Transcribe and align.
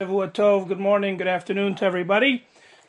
Good 0.00 0.78
morning, 0.78 1.16
good 1.16 1.26
afternoon 1.26 1.74
to 1.74 1.84
everybody. 1.84 2.44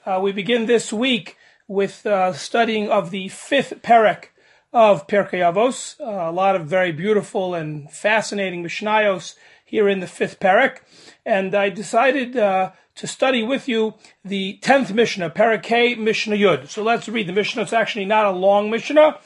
Uh, 0.06 0.20
we 0.22 0.32
begin 0.32 0.68
this 0.68 0.94
week 0.94 1.38
with 1.68 2.06
uh, 2.06 2.34
studying 2.34 2.88
of 2.88 3.10
the 3.10 3.30
fifth 3.30 3.82
parak 3.82 4.26
of 4.72 5.08
Pirkei 5.08 5.40
Avos. 5.40 6.00
Uh, 6.00 6.30
a 6.30 6.32
lot 6.32 6.56
of 6.56 6.68
very 6.68 6.92
beautiful 6.92 7.56
and 7.56 7.90
fascinating 7.90 8.64
Mishnayos 8.64 9.34
here 9.66 9.90
in 9.90 10.02
the 10.02 10.06
fifth 10.06 10.40
parak, 10.40 10.82
and 11.26 11.56
I 11.56 11.70
decided 11.70 12.38
uh, 12.38 12.74
to 12.94 13.08
study 13.08 13.42
with 13.42 13.68
you 13.68 13.96
the 14.24 14.60
tenth 14.62 14.94
Mishnah, 14.94 15.32
Parak 15.32 15.98
Mishnah 15.98 16.36
Yud. 16.36 16.70
So 16.70 16.84
let's 16.84 17.10
read 17.10 17.26
the 17.26 17.34
Mishnah. 17.34 17.64
It's 17.64 17.74
actually 17.74 18.06
not 18.06 18.28
a 18.28 18.38
long 18.38 18.70
Mishnah, 18.70 19.18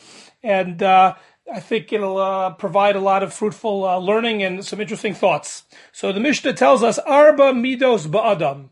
and 0.41 0.81
uh, 0.81 1.15
I 1.51 1.59
think 1.59 1.91
it'll 1.91 2.17
uh, 2.17 2.51
provide 2.51 2.95
a 2.95 3.01
lot 3.01 3.23
of 3.23 3.33
fruitful 3.33 3.85
uh, 3.85 3.97
learning 3.97 4.43
and 4.43 4.65
some 4.65 4.79
interesting 4.79 5.13
thoughts. 5.13 5.63
So 5.91 6.11
the 6.11 6.19
Mishnah 6.19 6.53
tells 6.53 6.83
us 6.83 6.99
Arba 6.99 7.51
Midos 7.51 8.07
Ba'adam. 8.07 8.69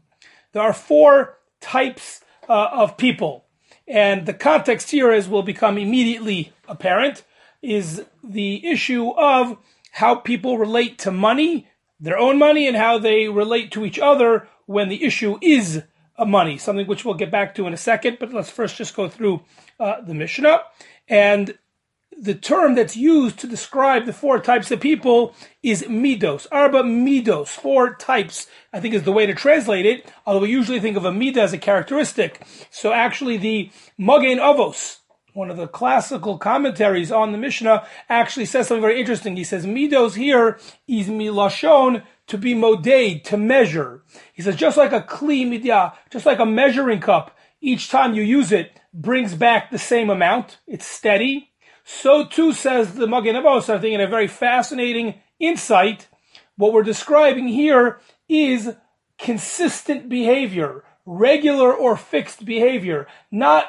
There 0.53 0.61
are 0.61 0.73
four 0.73 1.37
types 1.59 2.21
uh, 2.47 2.69
of 2.71 2.97
people. 2.97 3.45
And 3.87 4.25
the 4.25 4.33
context 4.33 4.91
here, 4.91 5.11
as 5.11 5.27
will 5.27 5.43
become 5.43 5.77
immediately 5.77 6.53
apparent, 6.67 7.23
is 7.61 8.05
the 8.23 8.65
issue 8.65 9.09
of 9.11 9.57
how 9.91 10.15
people 10.15 10.57
relate 10.57 10.97
to 10.99 11.11
money, 11.11 11.67
their 11.99 12.17
own 12.17 12.37
money, 12.37 12.67
and 12.67 12.77
how 12.77 12.97
they 12.97 13.27
relate 13.27 13.71
to 13.71 13.85
each 13.85 13.99
other 13.99 14.47
when 14.65 14.87
the 14.87 15.03
issue 15.03 15.37
is 15.41 15.83
money, 16.17 16.57
something 16.57 16.87
which 16.87 17.03
we'll 17.03 17.15
get 17.15 17.31
back 17.31 17.53
to 17.55 17.67
in 17.67 17.73
a 17.73 17.77
second. 17.77 18.17
But 18.19 18.33
let's 18.33 18.49
first 18.49 18.77
just 18.77 18.95
go 18.95 19.09
through 19.09 19.41
uh, 19.79 20.01
the 20.01 20.13
Mishnah. 20.13 20.61
And 21.07 21.57
the 22.17 22.35
term 22.35 22.75
that's 22.75 22.95
used 22.95 23.39
to 23.39 23.47
describe 23.47 24.05
the 24.05 24.13
four 24.13 24.39
types 24.39 24.69
of 24.71 24.79
people 24.79 25.33
is 25.63 25.83
midos. 25.83 26.45
Arba 26.51 26.83
midos, 26.83 27.47
four 27.47 27.95
types, 27.95 28.47
I 28.71 28.79
think 28.79 28.93
is 28.93 29.03
the 29.03 29.11
way 29.11 29.25
to 29.25 29.33
translate 29.33 29.85
it, 29.85 30.11
although 30.25 30.41
we 30.41 30.51
usually 30.51 30.79
think 30.79 30.97
of 30.97 31.05
a 31.05 31.11
mida 31.11 31.41
as 31.41 31.53
a 31.53 31.57
characteristic. 31.57 32.45
So 32.69 32.93
actually 32.93 33.37
the 33.37 33.71
Magen 33.97 34.37
Avos, 34.37 34.97
one 35.33 35.49
of 35.49 35.57
the 35.57 35.67
classical 35.67 36.37
commentaries 36.37 37.11
on 37.11 37.31
the 37.31 37.37
Mishnah, 37.37 37.87
actually 38.09 38.45
says 38.45 38.67
something 38.67 38.81
very 38.81 38.99
interesting. 38.99 39.35
He 39.35 39.43
says 39.43 39.65
midos 39.65 40.15
here 40.15 40.59
is 40.87 41.07
milashon, 41.07 42.03
to 42.27 42.37
be 42.37 42.53
modade, 42.53 43.23
to 43.25 43.35
measure. 43.35 44.03
He 44.33 44.41
says 44.41 44.55
just 44.55 44.77
like 44.77 44.93
a 44.93 45.01
kli 45.01 45.45
midya, 45.45 45.93
just 46.09 46.25
like 46.25 46.39
a 46.39 46.45
measuring 46.45 46.99
cup, 47.01 47.35
each 47.59 47.89
time 47.89 48.13
you 48.13 48.23
use 48.23 48.51
it 48.51 48.79
brings 48.93 49.35
back 49.35 49.69
the 49.69 49.79
same 49.79 50.09
amount. 50.09 50.59
It's 50.67 50.85
steady 50.85 51.50
so 51.83 52.25
too 52.25 52.53
says 52.53 52.93
the 52.93 53.07
Magen 53.07 53.35
Avos, 53.35 53.69
I 53.69 53.79
think 53.79 53.93
in 53.93 54.01
a 54.01 54.07
very 54.07 54.27
fascinating 54.27 55.15
insight. 55.39 56.07
What 56.55 56.73
we're 56.73 56.83
describing 56.83 57.47
here 57.47 57.99
is 58.29 58.75
consistent 59.17 60.09
behavior, 60.09 60.83
regular 61.05 61.73
or 61.73 61.97
fixed 61.97 62.45
behavior, 62.45 63.07
not 63.31 63.65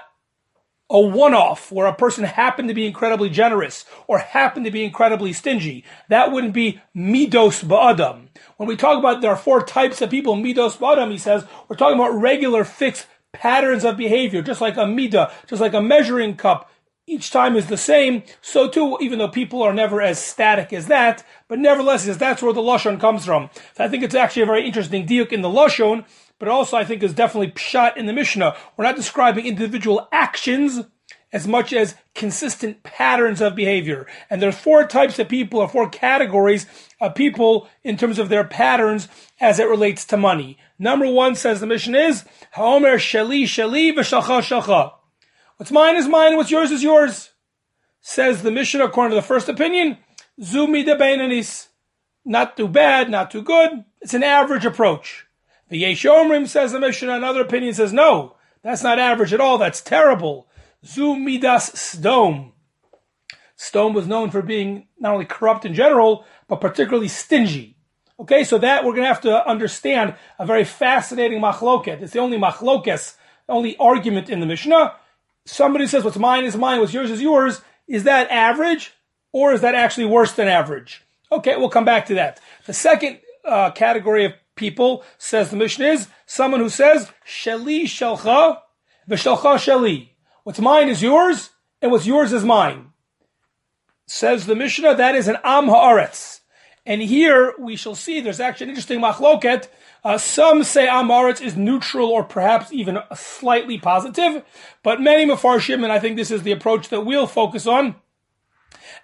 a 0.91 1.01
one-off 1.01 1.73
where 1.73 1.87
a 1.87 1.95
person 1.95 2.25
happened 2.25 2.69
to 2.69 2.75
be 2.75 2.87
incredibly 2.87 3.31
generous 3.31 3.87
or 4.07 4.19
happened 4.19 4.67
to 4.67 4.71
be 4.71 4.85
incredibly 4.85 5.33
stingy. 5.33 5.85
That 6.11 6.31
wouldn't 6.33 6.53
be 6.53 6.83
midos 6.95 7.65
ba'adam. 7.65 8.29
When 8.59 8.69
we 8.69 8.77
talk 8.77 8.99
about 8.99 9.23
there 9.23 9.31
are 9.31 9.37
four 9.37 9.65
types 9.65 10.03
of 10.03 10.11
people, 10.11 10.37
midos 10.37 10.77
ba'adam, 10.77 11.11
he 11.11 11.17
says, 11.17 11.47
we're 11.67 11.77
talking 11.77 11.99
about 11.99 12.21
regular 12.21 12.63
fixed 12.65 13.07
patterns 13.33 13.87
of 13.87 13.97
behavior, 13.97 14.43
just 14.43 14.61
like 14.61 14.77
a 14.77 14.81
midah, 14.81 15.33
just 15.47 15.63
like 15.63 15.73
a 15.73 15.81
measuring 15.81 16.37
cup, 16.37 16.71
each 17.07 17.31
time 17.31 17.57
is 17.57 17.67
the 17.67 17.77
same, 17.77 18.23
so 18.41 18.69
too, 18.69 18.97
even 19.01 19.19
though 19.19 19.29
people 19.29 19.63
are 19.63 19.75
never 19.75 20.01
as 20.01 20.19
static 20.19 20.73
as 20.73 20.87
that, 20.87 21.27
but 21.49 21.59
nevertheless, 21.59 22.05
that's 22.17 22.43
where 22.43 22.53
the 22.53 22.61
Lashon 22.61 23.01
comes 23.01 23.25
from. 23.25 23.51
So 23.77 23.85
I 23.85 23.89
think 23.89 24.05
it's 24.05 24.15
actually 24.15 24.43
a 24.43 24.47
very 24.47 24.67
interesting 24.67 25.07
diuk 25.07 25.33
in 25.33 25.43
the 25.43 25.49
Lashon, 25.49 26.05
but 26.39 26.49
also 26.49 26.77
I 26.77 26.85
think 26.85 27.03
is 27.03 27.13
definitely 27.13 27.51
pshat 27.53 27.97
in 27.97 28.07
the 28.07 28.13
Mishnah. 28.13 28.57
We're 28.77 28.85
not 28.85 28.97
describing 28.97 29.47
individual 29.47 30.09
actions 30.13 30.81
as 31.33 31.49
much 31.49 31.73
as 31.73 31.95
consistent 32.15 32.83
patterns 32.83 33.41
of 33.41 33.57
behavior. 33.57 34.07
And 34.29 34.41
there 34.41 34.51
are 34.51 34.53
four 34.53 34.87
types 34.87 35.19
of 35.19 35.29
people, 35.29 35.61
or 35.61 35.69
four 35.69 35.89
categories 35.89 36.67
of 37.01 37.15
people 37.15 37.69
in 37.83 37.97
terms 37.97 38.19
of 38.19 38.29
their 38.29 38.45
patterns 38.45 39.09
as 39.41 39.59
it 39.59 39.69
relates 39.69 40.05
to 40.07 40.17
money. 40.17 40.59
Number 40.79 41.11
one 41.11 41.35
says 41.35 41.61
the 41.61 41.67
Mishnah 41.67 41.99
is, 41.99 42.25
Haomer 42.55 42.97
Shali 42.97 43.45
Shali 43.45 43.93
V'Shalcha 43.93 44.43
Shalcha. 44.43 44.93
What's 45.57 45.73
mine 45.73 45.97
is 45.97 46.09
mine, 46.09 46.37
what's 46.37 46.51
yours 46.51 46.71
is 46.71 46.83
yours. 46.83 47.31
Says 48.01 48.43
the 48.43 48.51
Mishnah, 48.51 48.85
according 48.85 49.11
to 49.11 49.21
the 49.21 49.27
first 49.27 49.49
opinion, 49.49 49.99
Zumi 50.41 50.85
de 50.85 50.97
Beinanis. 50.97 51.69
Not 52.25 52.57
too 52.57 52.69
bad, 52.69 53.11
not 53.11 53.31
too 53.31 53.43
good. 53.43 53.85
It's 54.01 54.15
an 54.15 54.23
average 54.23 54.65
approach. 54.65 55.27
The 55.69 55.79
Yesh 55.79 56.05
Omrim 56.05 56.49
says 56.49 56.73
the 56.73 56.81
Mishnah, 56.81 57.15
another 57.15 57.41
opinion 57.41 57.75
says, 57.75 57.93
no, 57.93 58.37
that's 58.63 58.83
not 58.83 58.99
average 58.99 59.33
at 59.33 59.41
all, 59.41 59.59
that's 59.59 59.81
terrible. 59.81 60.49
Zumidas 60.85 61.73
Sdom. 61.75 62.53
Stone 63.57 63.93
Sdom 63.93 63.95
was 63.95 64.07
known 64.07 64.31
for 64.31 64.43
being 64.43 64.89
not 64.99 65.15
only 65.15 65.25
corrupt 65.25 65.65
in 65.65 65.75
general, 65.75 66.25
but 66.49 66.61
particularly 66.61 67.09
stingy. 67.09 67.77
Okay, 68.19 68.45
so 68.45 68.59
that 68.59 68.85
we're 68.85 68.93
going 68.93 69.03
to 69.03 69.09
have 69.09 69.21
to 69.23 69.49
understand 69.49 70.15
a 70.39 70.47
very 70.47 70.65
fascinating 70.65 71.41
machloket. 71.41 72.03
It's 72.03 72.13
the 72.13 72.19
only 72.19 72.39
machlokes, 72.39 73.17
only 73.49 73.77
argument 73.79 74.29
in 74.29 74.41
the 74.41 74.47
Mishnah 74.47 74.95
somebody 75.45 75.87
says 75.87 76.05
what's 76.05 76.19
mine 76.19 76.45
is 76.45 76.57
mine, 76.57 76.81
what's 76.81 76.95
yours 76.95 77.11
is 77.11 77.23
yours, 77.23 77.61
is 77.87 78.05
that 78.05 78.31
average 78.31 78.93
or 79.33 79.53
is 79.53 79.61
that 79.63 79.75
actually 79.75 80.07
worse 80.07 80.33
than 80.33 80.49
average? 80.49 81.03
Okay, 81.31 81.57
we'll 81.57 81.69
come 81.69 81.85
back 81.85 82.07
to 82.07 82.15
that. 82.15 82.41
The 82.67 82.73
second 82.73 83.21
uh, 83.45 83.71
category 83.71 84.25
of 84.25 84.33
people, 84.55 85.05
says 85.19 85.51
the 85.51 85.57
Mishnah 85.57 85.87
is 85.87 86.09
someone 86.27 86.61
who 86.61 86.69
says, 86.69 87.11
Sheli 87.27 87.85
Shelcha, 87.85 88.61
V'Shelcha 89.09 89.57
Sheli. 89.57 90.11
What's 90.45 90.61
mine 90.61 90.89
is 90.89 91.03
yours, 91.03 91.51
and 91.81 91.91
what's 91.91 92.07
yours 92.07 92.33
is 92.33 92.45
mine. 92.45 92.93
Says 94.07 94.47
the 94.47 94.55
Mishnah, 94.55 94.97
that 94.97 95.15
is 95.15 95.29
an 95.29 95.39
Am 95.43 95.67
Haaretz. 95.67 96.41
And 96.85 97.01
here 97.01 97.55
we 97.59 97.77
shall 97.77 97.95
see 97.95 98.21
there's 98.21 98.41
actually 98.41 98.65
an 98.65 98.71
interesting 98.71 99.01
machloket 99.01 99.69
uh, 100.05 100.19
some 100.19 100.65
say 100.65 100.89
Am 100.89 101.09
Haaretz 101.09 101.41
is 101.41 101.57
neutral 101.57 102.09
or 102.09 102.25
perhaps 102.25 102.73
even 102.73 102.99
slightly 103.15 103.79
positive, 103.79 104.43
but 104.83 105.01
many 105.01 105.25
Mefarshim, 105.25 105.85
and 105.85 105.93
I 105.93 105.99
think 105.99 106.17
this 106.17 106.31
is 106.31 106.43
the 106.43 106.53
approach 106.53 106.89
that 106.89 107.07
we'll 107.07 107.27
focus 107.27 107.67
on, 107.67 107.95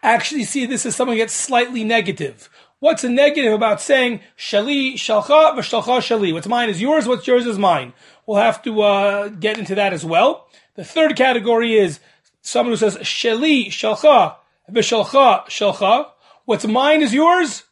actually 0.02 0.44
see 0.44 0.66
this 0.66 0.84
as 0.86 0.96
something 0.96 1.18
that's 1.18 1.32
slightly 1.32 1.84
negative. 1.84 2.48
What's 2.80 3.02
a 3.02 3.08
negative 3.08 3.52
about 3.52 3.80
saying 3.80 4.20
shali 4.36 4.94
shalcha 4.94 5.54
v'shalcha 5.56 5.98
shali? 5.98 6.32
What's 6.32 6.46
mine 6.46 6.68
is 6.68 6.80
yours. 6.80 7.06
What's 7.06 7.26
yours 7.26 7.46
is 7.46 7.58
mine. 7.58 7.92
We'll 8.26 8.38
have 8.38 8.62
to 8.62 8.82
uh, 8.82 9.28
get 9.28 9.58
into 9.58 9.74
that 9.74 9.92
as 9.92 10.04
well. 10.04 10.48
The 10.74 10.84
third 10.84 11.16
category 11.16 11.76
is 11.76 11.98
someone 12.40 12.72
who 12.72 12.76
says 12.76 12.96
shali 12.98 13.66
shalcha 13.66 14.36
v'shalcha 14.70 15.46
shalcha. 15.46 16.10
What's 16.44 16.66
mine 16.66 17.02
is 17.02 17.12
yours, 17.12 17.64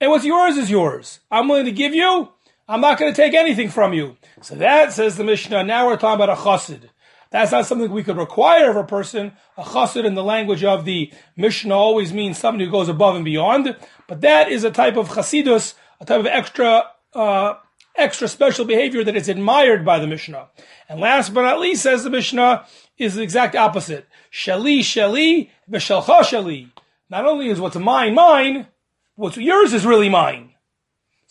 and 0.00 0.10
what's 0.10 0.24
yours 0.24 0.56
is 0.56 0.70
yours. 0.70 1.20
I'm 1.30 1.48
willing 1.48 1.66
to 1.66 1.72
give 1.72 1.94
you 1.94 2.28
I'm 2.68 2.80
not 2.80 2.98
going 2.98 3.12
to 3.12 3.16
take 3.16 3.34
anything 3.34 3.68
from 3.68 3.92
you. 3.92 4.16
So 4.42 4.56
that 4.56 4.92
says 4.92 5.16
the 5.16 5.24
Mishnah. 5.24 5.62
Now 5.62 5.86
we're 5.86 5.96
talking 5.96 6.22
about 6.22 6.36
a 6.36 6.40
chassid. 6.40 6.88
That's 7.30 7.52
not 7.52 7.66
something 7.66 7.90
we 7.90 8.02
could 8.02 8.16
require 8.16 8.70
of 8.70 8.76
a 8.76 8.84
person. 8.84 9.32
A 9.56 9.62
chassid 9.62 10.04
in 10.04 10.14
the 10.14 10.24
language 10.24 10.64
of 10.64 10.84
the 10.84 11.12
Mishnah 11.36 11.74
always 11.74 12.12
means 12.12 12.38
somebody 12.38 12.64
who 12.64 12.70
goes 12.72 12.88
above 12.88 13.14
and 13.14 13.24
beyond. 13.24 13.76
But 14.08 14.20
that 14.22 14.50
is 14.50 14.64
a 14.64 14.70
type 14.72 14.96
of 14.96 15.10
chassidus, 15.10 15.74
a 16.00 16.04
type 16.04 16.20
of 16.20 16.26
extra, 16.26 16.90
uh, 17.14 17.54
extra 17.94 18.26
special 18.26 18.64
behavior 18.64 19.04
that 19.04 19.16
is 19.16 19.28
admired 19.28 19.84
by 19.84 20.00
the 20.00 20.08
Mishnah. 20.08 20.48
And 20.88 21.00
last 21.00 21.32
but 21.32 21.42
not 21.42 21.60
least, 21.60 21.82
says 21.82 22.02
the 22.02 22.10
Mishnah, 22.10 22.66
is 22.98 23.14
the 23.14 23.22
exact 23.22 23.54
opposite. 23.54 24.08
Shali, 24.32 24.80
shali, 24.80 25.50
v'shalcha 25.70 26.22
shali. 26.22 26.70
Not 27.08 27.26
only 27.26 27.48
is 27.48 27.60
what's 27.60 27.76
mine 27.76 28.14
mine, 28.14 28.66
what's 29.14 29.36
yours 29.36 29.72
is 29.72 29.86
really 29.86 30.08
mine. 30.08 30.55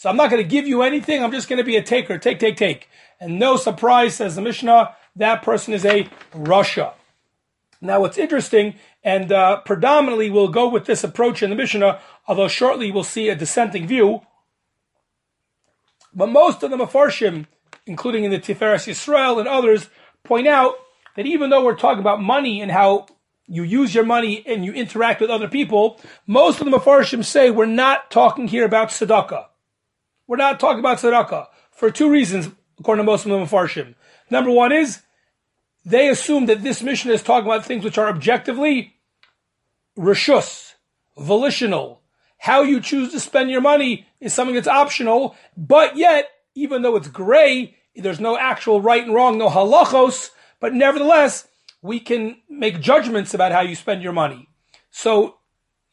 So 0.05 0.11
I'm 0.11 0.17
not 0.17 0.29
going 0.29 0.43
to 0.43 0.47
give 0.47 0.67
you 0.67 0.83
anything. 0.83 1.23
I'm 1.23 1.31
just 1.31 1.49
going 1.49 1.57
to 1.57 1.63
be 1.63 1.77
a 1.77 1.81
taker. 1.81 2.19
Take, 2.19 2.37
take, 2.37 2.57
take. 2.57 2.89
And 3.19 3.39
no 3.39 3.57
surprise, 3.57 4.13
says 4.13 4.35
the 4.35 4.41
Mishnah, 4.43 4.95
that 5.15 5.41
person 5.41 5.73
is 5.73 5.83
a 5.83 6.03
rasha. 6.31 6.93
Now, 7.81 8.01
what's 8.01 8.19
interesting, 8.19 8.75
and 9.03 9.31
uh, 9.31 9.61
predominantly 9.61 10.29
we'll 10.29 10.49
go 10.49 10.69
with 10.69 10.85
this 10.85 11.03
approach 11.03 11.41
in 11.41 11.49
the 11.49 11.55
Mishnah, 11.55 11.99
although 12.27 12.47
shortly 12.47 12.91
we'll 12.91 13.03
see 13.03 13.29
a 13.29 13.35
dissenting 13.35 13.87
view. 13.87 14.21
But 16.13 16.29
most 16.29 16.61
of 16.61 16.69
the 16.69 16.77
Mefarshim, 16.77 17.47
including 17.87 18.25
in 18.25 18.29
the 18.29 18.37
Tiferes 18.37 18.85
Yisrael 18.85 19.39
and 19.39 19.47
others, 19.47 19.89
point 20.23 20.47
out 20.47 20.75
that 21.15 21.25
even 21.25 21.49
though 21.49 21.65
we're 21.65 21.75
talking 21.75 22.01
about 22.01 22.21
money 22.21 22.61
and 22.61 22.71
how 22.71 23.07
you 23.47 23.63
use 23.63 23.95
your 23.95 24.05
money 24.05 24.43
and 24.45 24.63
you 24.63 24.71
interact 24.71 25.19
with 25.19 25.31
other 25.31 25.47
people, 25.47 25.99
most 26.27 26.61
of 26.61 26.69
the 26.69 26.77
Mefarshim 26.77 27.25
say 27.25 27.49
we're 27.49 27.65
not 27.65 28.11
talking 28.11 28.47
here 28.47 28.65
about 28.65 28.89
tzedakah. 28.89 29.45
We're 30.27 30.37
not 30.37 30.59
talking 30.59 30.79
about 30.79 30.97
tzedakah 30.97 31.47
for 31.71 31.91
two 31.91 32.09
reasons, 32.09 32.49
according 32.79 33.05
to 33.05 33.11
most 33.11 33.25
of 33.25 33.31
the. 33.31 33.95
Number 34.29 34.51
one 34.51 34.71
is 34.71 35.01
they 35.85 36.09
assume 36.09 36.47
that 36.47 36.63
this 36.63 36.81
Mishnah 36.81 37.13
is 37.13 37.23
talking 37.23 37.45
about 37.45 37.65
things 37.65 37.83
which 37.83 37.97
are 37.97 38.09
objectively 38.09 38.95
rishus, 39.97 40.73
volitional. 41.17 42.01
How 42.37 42.63
you 42.63 42.81
choose 42.81 43.11
to 43.11 43.19
spend 43.19 43.49
your 43.49 43.61
money 43.61 44.07
is 44.19 44.33
something 44.33 44.55
that's 44.55 44.67
optional, 44.67 45.35
but 45.55 45.95
yet 45.95 46.29
even 46.55 46.81
though 46.81 46.95
it's 46.95 47.07
gray, 47.07 47.75
there's 47.95 48.19
no 48.19 48.37
actual 48.37 48.81
right 48.81 49.03
and 49.03 49.13
wrong, 49.13 49.37
no 49.37 49.49
halachos, 49.49 50.31
but 50.59 50.73
nevertheless, 50.73 51.47
we 51.81 51.99
can 51.99 52.37
make 52.49 52.79
judgments 52.79 53.33
about 53.33 53.51
how 53.51 53.61
you 53.61 53.75
spend 53.75 54.01
your 54.01 54.13
money. 54.13 54.49
So 54.89 55.37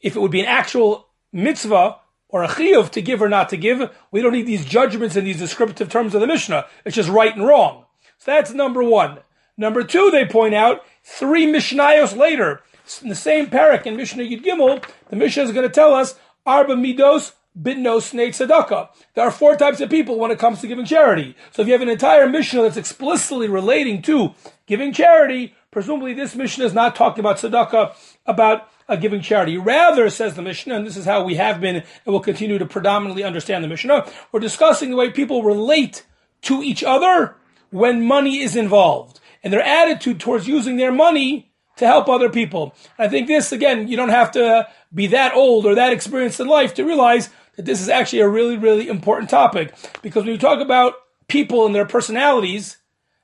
if 0.01 0.17
it 0.17 0.21
would 0.21 0.31
be 0.31 0.41
an 0.41 0.47
actual 0.47 1.09
mitzvah 1.33 1.97
or 2.33 2.43
a 2.43 2.49
chiyuv 2.49 2.91
to 2.91 3.03
give 3.03 3.23
or 3.23 3.29
not 3.29 3.49
to 3.51 3.57
give, 3.57 3.89
we 4.11 4.21
don't 4.21 4.33
need 4.33 4.47
these 4.47 4.65
judgments 4.65 5.15
and 5.15 5.27
these 5.27 5.39
descriptive 5.39 5.89
terms 5.89 6.15
of 6.15 6.21
the 6.21 6.27
Mishnah. 6.27 6.67
It's 6.85 6.97
just 6.97 7.09
right 7.09 7.35
and 7.37 7.47
wrong. 7.47 7.85
So 8.19 8.33
that's 8.33 8.53
number 8.53 8.83
one. 8.83 9.19
Number 9.57 9.85
two, 9.85 10.11
they 10.11 10.25
point 10.25 10.55
out, 10.55 10.85
three 11.05 11.47
Mishnayos 11.47 12.17
later, 12.17 12.63
in 13.03 13.11
the 13.11 13.15
same 13.15 13.47
parak 13.47 13.87
in 13.87 13.97
Mishnah 13.97 14.25
Yud 14.25 14.45
Gimel, 14.45 14.85
the 15.11 15.17
Mishnah 15.17 15.45
is 15.45 15.53
going 15.53 15.69
to 15.69 15.73
tell 15.73 15.95
us, 15.95 16.19
Arba 16.47 16.75
Midos 16.75 17.33
Bitno 17.61 18.01
Snake 18.01 18.33
Tzedakah. 18.33 18.89
There 19.15 19.25
are 19.25 19.31
four 19.31 19.57
types 19.57 19.81
of 19.81 19.91
people 19.91 20.19
when 20.19 20.31
it 20.31 20.39
comes 20.39 20.61
to 20.61 20.67
giving 20.67 20.87
charity. 20.87 21.37
So 21.53 21.63
if 21.63 21.69
you 21.69 21.75
have 21.75 21.83
an 21.83 21.89
entire 21.89 22.29
Mishnah 22.29 22.63
that's 22.63 22.79
explicitly 22.79 23.47
relating 23.47 24.01
to 24.03 24.35
giving 24.67 24.93
charity, 24.93 25.55
presumably 25.71 26.15
this 26.15 26.35
Mishnah 26.35 26.65
is 26.65 26.73
not 26.73 26.97
talking 26.97 27.21
about 27.21 27.37
tzedakah, 27.37 27.95
about 28.27 28.69
uh, 28.89 28.97
giving 28.97 29.21
charity. 29.21 29.57
Rather, 29.57 30.09
says 30.11 30.35
the 30.35 30.43
Mishnah, 30.43 30.77
and 30.77 30.87
this 30.87 30.97
is 30.97 31.05
how 31.05 31.25
we 31.25 31.37
have 31.37 31.61
been 31.61 31.77
and 31.77 31.85
will 32.07 32.21
continue 32.21 32.59
to 32.59 32.67
predominantly 32.67 33.25
understand 33.25 33.65
the 33.65 33.69
Mishnah, 33.69 34.11
we're 34.31 34.41
discussing 34.41 34.91
the 34.91 34.97
way 34.97 35.11
people 35.11 35.43
relate 35.43 36.05
to 36.43 36.63
each 36.63 36.85
other 36.85 37.37
when 37.71 38.05
money 38.05 38.41
is 38.41 38.57
involved 38.57 39.21
and 39.43 39.53
their 39.53 39.63
attitude 39.63 40.21
towards 40.21 40.47
using 40.47 40.77
their 40.77 40.93
money 40.93 41.51
to 41.77 41.87
help 41.87 42.09
other 42.09 42.29
people. 42.29 42.75
I 42.99 43.09
think 43.09 43.27
this, 43.27 43.51
again, 43.51 43.89
you 43.89 43.97
don't 43.97 44.11
have 44.11 44.31
to 44.33 44.69
be 44.93 45.09
that 45.09 45.35
old 45.35 45.67
or 45.67 45.75
that 45.75 45.93
experienced 45.93 46.39
in 46.39 46.47
life 46.47 46.75
to 46.75 46.85
realize 46.85 47.31
that 47.57 47.65
this 47.65 47.81
is 47.81 47.89
actually 47.89 48.21
a 48.21 48.29
really, 48.29 48.57
really 48.57 48.89
important 48.89 49.31
topic. 49.31 49.75
Because 50.03 50.25
when 50.25 50.33
you 50.33 50.39
talk 50.39 50.61
about 50.61 50.95
people 51.29 51.67
and 51.67 51.75
their 51.75 51.87
personalities, 51.87 52.77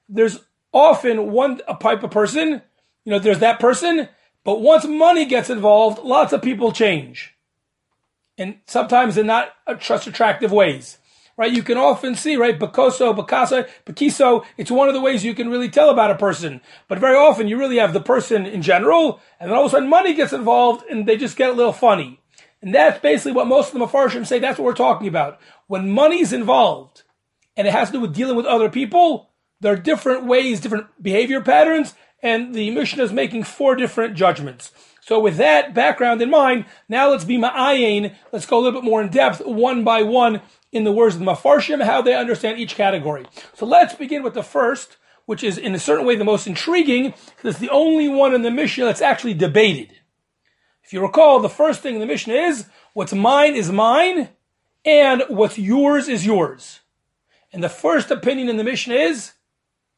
there's 0.08 0.40
often 0.72 1.30
one 1.30 1.60
a 1.68 1.74
type 1.74 2.02
of 2.02 2.10
person, 2.10 2.62
you 3.04 3.12
know, 3.12 3.18
there's 3.18 3.38
that 3.40 3.60
person, 3.60 4.08
but 4.48 4.62
once 4.62 4.86
money 4.86 5.26
gets 5.26 5.50
involved, 5.50 6.02
lots 6.02 6.32
of 6.32 6.40
people 6.40 6.72
change. 6.72 7.34
And 8.38 8.60
sometimes 8.64 9.18
in 9.18 9.26
not 9.26 9.52
uh, 9.66 9.74
trust 9.74 10.06
attractive 10.06 10.50
ways 10.50 10.96
right? 11.36 11.52
You 11.52 11.62
can 11.62 11.76
often 11.76 12.14
see, 12.14 12.36
right? 12.36 12.58
Bakoso, 12.58 13.14
Bakasa, 13.14 13.68
Bakiso. 13.84 14.44
It's 14.56 14.70
one 14.70 14.88
of 14.88 14.94
the 14.94 15.02
ways 15.02 15.22
you 15.22 15.34
can 15.34 15.50
really 15.50 15.68
tell 15.68 15.90
about 15.90 16.10
a 16.10 16.16
person. 16.16 16.62
But 16.88 16.98
very 16.98 17.14
often 17.14 17.46
you 17.46 17.58
really 17.58 17.76
have 17.76 17.92
the 17.92 18.00
person 18.00 18.46
in 18.46 18.62
general, 18.62 19.20
and 19.38 19.50
then 19.50 19.56
all 19.56 19.66
of 19.66 19.68
a 19.68 19.76
sudden 19.76 19.88
money 19.88 20.14
gets 20.14 20.32
involved 20.32 20.82
and 20.90 21.06
they 21.06 21.18
just 21.18 21.36
get 21.36 21.50
a 21.50 21.52
little 21.52 21.74
funny. 21.74 22.18
And 22.62 22.74
that's 22.74 23.00
basically 23.00 23.32
what 23.32 23.46
most 23.46 23.72
of 23.72 23.78
the 23.78 23.86
Mefarshim 23.86 24.26
say. 24.26 24.38
That's 24.38 24.58
what 24.58 24.64
we're 24.64 24.72
talking 24.72 25.08
about. 25.08 25.38
When 25.66 25.90
money's 25.90 26.32
involved 26.32 27.02
and 27.54 27.68
it 27.68 27.72
has 27.72 27.90
to 27.90 27.92
do 27.92 28.00
with 28.00 28.14
dealing 28.14 28.34
with 28.34 28.46
other 28.46 28.70
people, 28.70 29.28
there 29.60 29.74
are 29.74 29.76
different 29.76 30.24
ways, 30.24 30.58
different 30.58 30.86
behavior 31.00 31.40
patterns, 31.40 31.94
and 32.22 32.54
the 32.54 32.70
Mishnah 32.70 33.04
is 33.04 33.12
making 33.12 33.44
four 33.44 33.74
different 33.74 34.14
judgments. 34.14 34.72
So 35.00 35.18
with 35.18 35.36
that 35.36 35.72
background 35.72 36.20
in 36.20 36.30
mind, 36.30 36.66
now 36.88 37.10
let's 37.10 37.24
be 37.24 37.38
ma'ayin. 37.38 38.14
Let's 38.32 38.44
go 38.44 38.58
a 38.58 38.60
little 38.60 38.80
bit 38.80 38.88
more 38.88 39.00
in 39.00 39.08
depth, 39.08 39.40
one 39.44 39.82
by 39.82 40.02
one, 40.02 40.42
in 40.70 40.84
the 40.84 40.92
words 40.92 41.14
of 41.14 41.20
the 41.20 41.26
mefarshim, 41.26 41.82
how 41.82 42.02
they 42.02 42.14
understand 42.14 42.58
each 42.58 42.74
category. 42.74 43.24
So 43.54 43.64
let's 43.64 43.94
begin 43.94 44.22
with 44.22 44.34
the 44.34 44.42
first, 44.42 44.98
which 45.24 45.42
is 45.42 45.56
in 45.56 45.74
a 45.74 45.78
certain 45.78 46.04
way 46.04 46.16
the 46.16 46.24
most 46.24 46.46
intriguing, 46.46 47.14
because 47.36 47.54
it's 47.54 47.58
the 47.58 47.70
only 47.70 48.08
one 48.08 48.34
in 48.34 48.42
the 48.42 48.50
Mishnah 48.50 48.84
that's 48.84 49.00
actually 49.00 49.34
debated. 49.34 49.92
If 50.84 50.92
you 50.92 51.00
recall, 51.00 51.40
the 51.40 51.48
first 51.48 51.80
thing 51.80 51.94
in 51.94 52.00
the 52.00 52.06
Mishnah 52.06 52.34
is, 52.34 52.66
what's 52.92 53.14
mine 53.14 53.54
is 53.54 53.70
mine, 53.70 54.28
and 54.84 55.22
what's 55.28 55.58
yours 55.58 56.08
is 56.08 56.26
yours. 56.26 56.80
And 57.52 57.64
the 57.64 57.68
first 57.68 58.10
opinion 58.10 58.48
in 58.50 58.58
the 58.58 58.64
Mishnah 58.64 58.94
is, 58.94 59.32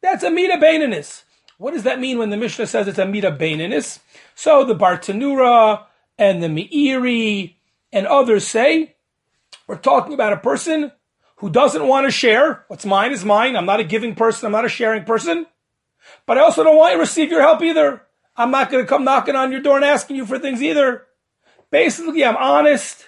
that's 0.02 0.22
a 0.22 0.30
mita 0.30 0.56
baininus. 0.56 1.24
What 1.60 1.74
does 1.74 1.82
that 1.82 2.00
mean 2.00 2.16
when 2.16 2.30
the 2.30 2.38
Mishnah 2.38 2.66
says 2.66 2.88
it's 2.88 2.98
a 2.98 3.04
mita 3.04 3.30
baininus? 3.30 3.98
So 4.34 4.64
the 4.64 4.74
Bartanura 4.74 5.84
and 6.16 6.42
the 6.42 6.46
Meiri 6.46 7.56
and 7.92 8.06
others 8.06 8.46
say, 8.46 8.94
we're 9.66 9.76
talking 9.76 10.14
about 10.14 10.32
a 10.32 10.38
person 10.38 10.90
who 11.36 11.50
doesn't 11.50 11.86
want 11.86 12.06
to 12.06 12.10
share. 12.10 12.64
What's 12.68 12.86
mine 12.86 13.12
is 13.12 13.26
mine. 13.26 13.56
I'm 13.56 13.66
not 13.66 13.78
a 13.78 13.84
giving 13.84 14.14
person. 14.14 14.46
I'm 14.46 14.52
not 14.52 14.64
a 14.64 14.70
sharing 14.70 15.04
person. 15.04 15.44
But 16.24 16.38
I 16.38 16.40
also 16.40 16.64
don't 16.64 16.78
want 16.78 16.94
to 16.94 16.98
receive 16.98 17.30
your 17.30 17.42
help 17.42 17.60
either. 17.60 18.06
I'm 18.38 18.50
not 18.50 18.70
going 18.70 18.82
to 18.82 18.88
come 18.88 19.04
knocking 19.04 19.36
on 19.36 19.52
your 19.52 19.60
door 19.60 19.76
and 19.76 19.84
asking 19.84 20.16
you 20.16 20.24
for 20.24 20.38
things 20.38 20.62
either. 20.62 21.08
Basically, 21.70 22.24
I'm 22.24 22.38
honest. 22.38 23.04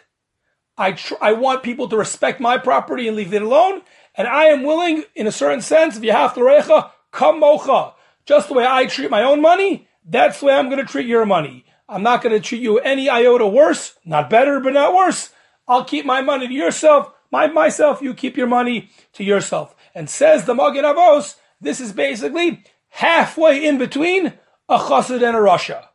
I 0.77 0.93
tr- 0.93 1.15
I 1.23 1.33
want 1.33 1.63
people 1.63 1.89
to 1.89 1.97
respect 1.97 2.39
my 2.39 2.59
property 2.59 3.09
and 3.09 3.17
leave 3.17 3.33
it 3.33 3.41
alone. 3.41 3.81
And 4.15 4.29
I 4.29 4.45
am 4.49 4.63
willing, 4.63 5.05
in 5.15 5.27
a 5.27 5.33
certain 5.33 5.63
sense, 5.63 5.97
if 5.97 6.05
you 6.05 6.13
have 6.13 6.35
to 6.35 6.41
recha, 6.41 6.91
kamocha. 7.15 7.95
Just 8.25 8.49
the 8.49 8.55
way 8.55 8.67
I 8.67 8.87
treat 8.87 9.11
my 9.11 9.23
own 9.23 9.41
money, 9.41 9.89
that's 10.05 10.41
the 10.41 10.47
way 10.47 10.55
I'm 10.55 10.69
going 10.69 10.85
to 10.85 10.91
treat 10.91 11.07
your 11.07 11.27
money. 11.27 11.65
I'm 11.89 12.03
not 12.03 12.23
going 12.23 12.35
to 12.35 12.41
treat 12.41 12.63
you 12.63 12.79
any 12.79 13.09
iota 13.09 13.47
worse, 13.47 13.99
not 14.05 14.31
better, 14.31 14.61
but 14.61 14.73
not 14.73 14.95
worse. 14.95 15.31
I'll 15.69 15.85
keep 15.85 16.05
my 16.05 16.23
money 16.23 16.49
to 16.49 16.55
yourself, 16.55 17.13
my 17.31 17.47
myself, 17.47 18.03
you 18.03 18.15
keep 18.15 18.37
your 18.37 18.47
money 18.47 18.91
to 19.15 19.25
yourself. 19.25 19.75
And 19.95 20.09
says 20.09 20.45
the 20.45 20.55
Magen 20.55 20.85
Avos, 20.85 21.37
this 21.61 21.81
is 21.81 21.93
basically 21.93 22.65
halfway 22.89 23.67
in 23.67 23.79
between 23.79 24.35
a 24.69 24.79
chassid 24.79 25.27
and 25.27 25.37
a 25.37 25.41
rasha. 25.41 25.87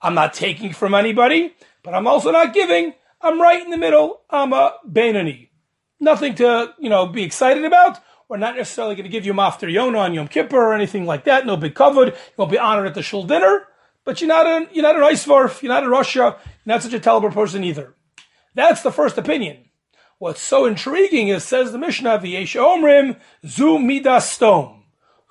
I'm 0.00 0.14
not 0.14 0.34
taking 0.34 0.72
from 0.72 0.94
anybody, 0.94 1.54
but 1.82 1.94
I'm 1.94 2.06
also 2.06 2.32
not 2.32 2.52
giving. 2.52 2.94
I'm 3.20 3.40
right 3.40 3.62
in 3.62 3.70
the 3.70 3.78
middle. 3.78 4.22
I'm 4.28 4.52
a 4.52 4.74
Benani. 4.88 5.48
Nothing 6.00 6.34
to, 6.36 6.74
you 6.78 6.90
know, 6.90 7.06
be 7.06 7.22
excited 7.22 7.64
about. 7.64 7.98
We're 8.32 8.38
not 8.38 8.56
necessarily 8.56 8.94
going 8.94 9.04
to 9.04 9.10
give 9.10 9.26
you 9.26 9.34
maftir 9.34 9.70
Yonah 9.70 9.98
on 9.98 10.14
Yom 10.14 10.26
Kippur 10.26 10.56
or 10.56 10.72
anything 10.72 11.04
like 11.04 11.24
that. 11.24 11.44
No 11.44 11.54
big 11.54 11.74
kavod. 11.74 12.06
You 12.06 12.14
won't 12.38 12.50
be 12.50 12.56
honored 12.56 12.86
at 12.86 12.94
the 12.94 13.02
shul 13.02 13.24
dinner. 13.24 13.68
But 14.06 14.22
you're 14.22 14.28
not 14.28 14.46
a 14.46 14.68
you're 14.72 14.84
not 14.84 14.96
an 14.96 15.02
Eisvarf. 15.02 15.60
You're 15.60 15.70
not 15.70 15.84
a 15.84 15.86
rasha. 15.88 16.14
You're 16.14 16.38
not 16.64 16.82
such 16.82 16.94
a 16.94 16.98
terrible 16.98 17.30
person 17.30 17.62
either. 17.62 17.94
That's 18.54 18.80
the 18.80 18.90
first 18.90 19.18
opinion. 19.18 19.66
What's 20.16 20.40
so 20.40 20.64
intriguing 20.64 21.28
is, 21.28 21.44
says 21.44 21.72
the 21.72 21.78
Mishnah, 21.78 22.20
V'yesh 22.20 22.58
omrim 22.58 23.20
zu 23.46 23.78
Midas 23.78 24.38
Sdom. 24.38 24.80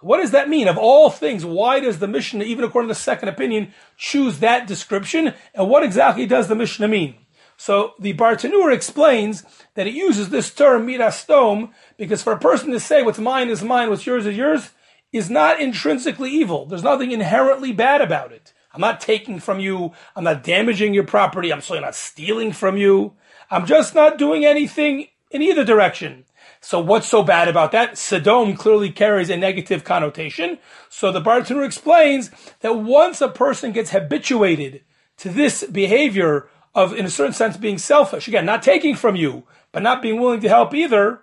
What 0.01 0.17
does 0.17 0.29
that 0.29 0.47
mean? 0.47 0.67
Of 0.67 0.77
all 0.77 1.09
things, 1.09 1.43
why 1.43 1.79
does 1.79 1.97
the 1.97 2.07
Mishnah, 2.07 2.43
even 2.43 2.63
according 2.63 2.89
to 2.89 2.93
the 2.93 2.99
second 2.99 3.29
opinion, 3.29 3.73
choose 3.97 4.41
that 4.41 4.67
description? 4.67 5.33
And 5.55 5.69
what 5.69 5.81
exactly 5.81 6.27
does 6.27 6.49
the 6.49 6.55
Mishnah 6.55 6.87
mean? 6.87 7.15
So 7.61 7.93
the 7.99 8.15
Bartanur 8.15 8.73
explains 8.73 9.43
that 9.75 9.85
it 9.85 9.93
uses 9.93 10.29
this 10.29 10.51
term 10.51 10.87
midas 10.87 11.23
Sdom 11.23 11.69
because 11.95 12.23
for 12.23 12.33
a 12.33 12.39
person 12.39 12.71
to 12.71 12.79
say 12.79 13.03
what's 13.03 13.19
mine 13.19 13.49
is 13.49 13.61
mine, 13.61 13.91
what's 13.91 14.07
yours 14.07 14.25
is 14.25 14.35
yours, 14.35 14.71
is 15.13 15.29
not 15.29 15.61
intrinsically 15.61 16.31
evil. 16.31 16.65
There's 16.65 16.81
nothing 16.81 17.11
inherently 17.11 17.71
bad 17.71 18.01
about 18.01 18.31
it. 18.31 18.51
I'm 18.73 18.81
not 18.81 18.99
taking 18.99 19.39
from 19.39 19.59
you. 19.59 19.91
I'm 20.15 20.23
not 20.23 20.41
damaging 20.41 20.95
your 20.95 21.03
property. 21.03 21.53
I'm 21.53 21.61
certainly 21.61 21.85
not 21.85 21.93
stealing 21.93 22.51
from 22.51 22.77
you. 22.77 23.13
I'm 23.51 23.67
just 23.67 23.93
not 23.93 24.17
doing 24.17 24.43
anything 24.43 25.09
in 25.29 25.43
either 25.43 25.63
direction. 25.63 26.25
So 26.61 26.79
what's 26.79 27.07
so 27.07 27.21
bad 27.21 27.47
about 27.47 27.73
that? 27.73 27.95
Sodom 27.95 28.55
clearly 28.55 28.89
carries 28.89 29.29
a 29.29 29.37
negative 29.37 29.83
connotation. 29.83 30.57
So 30.89 31.11
the 31.11 31.21
Bartanur 31.21 31.63
explains 31.63 32.31
that 32.61 32.79
once 32.79 33.21
a 33.21 33.29
person 33.29 33.71
gets 33.71 33.91
habituated 33.91 34.81
to 35.17 35.29
this 35.29 35.63
behavior 35.63 36.49
of, 36.73 36.93
in 36.93 37.05
a 37.05 37.09
certain 37.09 37.33
sense, 37.33 37.57
being 37.57 37.77
selfish. 37.77 38.27
Again, 38.27 38.45
not 38.45 38.63
taking 38.63 38.95
from 38.95 39.15
you, 39.15 39.43
but 39.71 39.83
not 39.83 40.01
being 40.01 40.19
willing 40.19 40.41
to 40.41 40.49
help 40.49 40.73
either, 40.73 41.21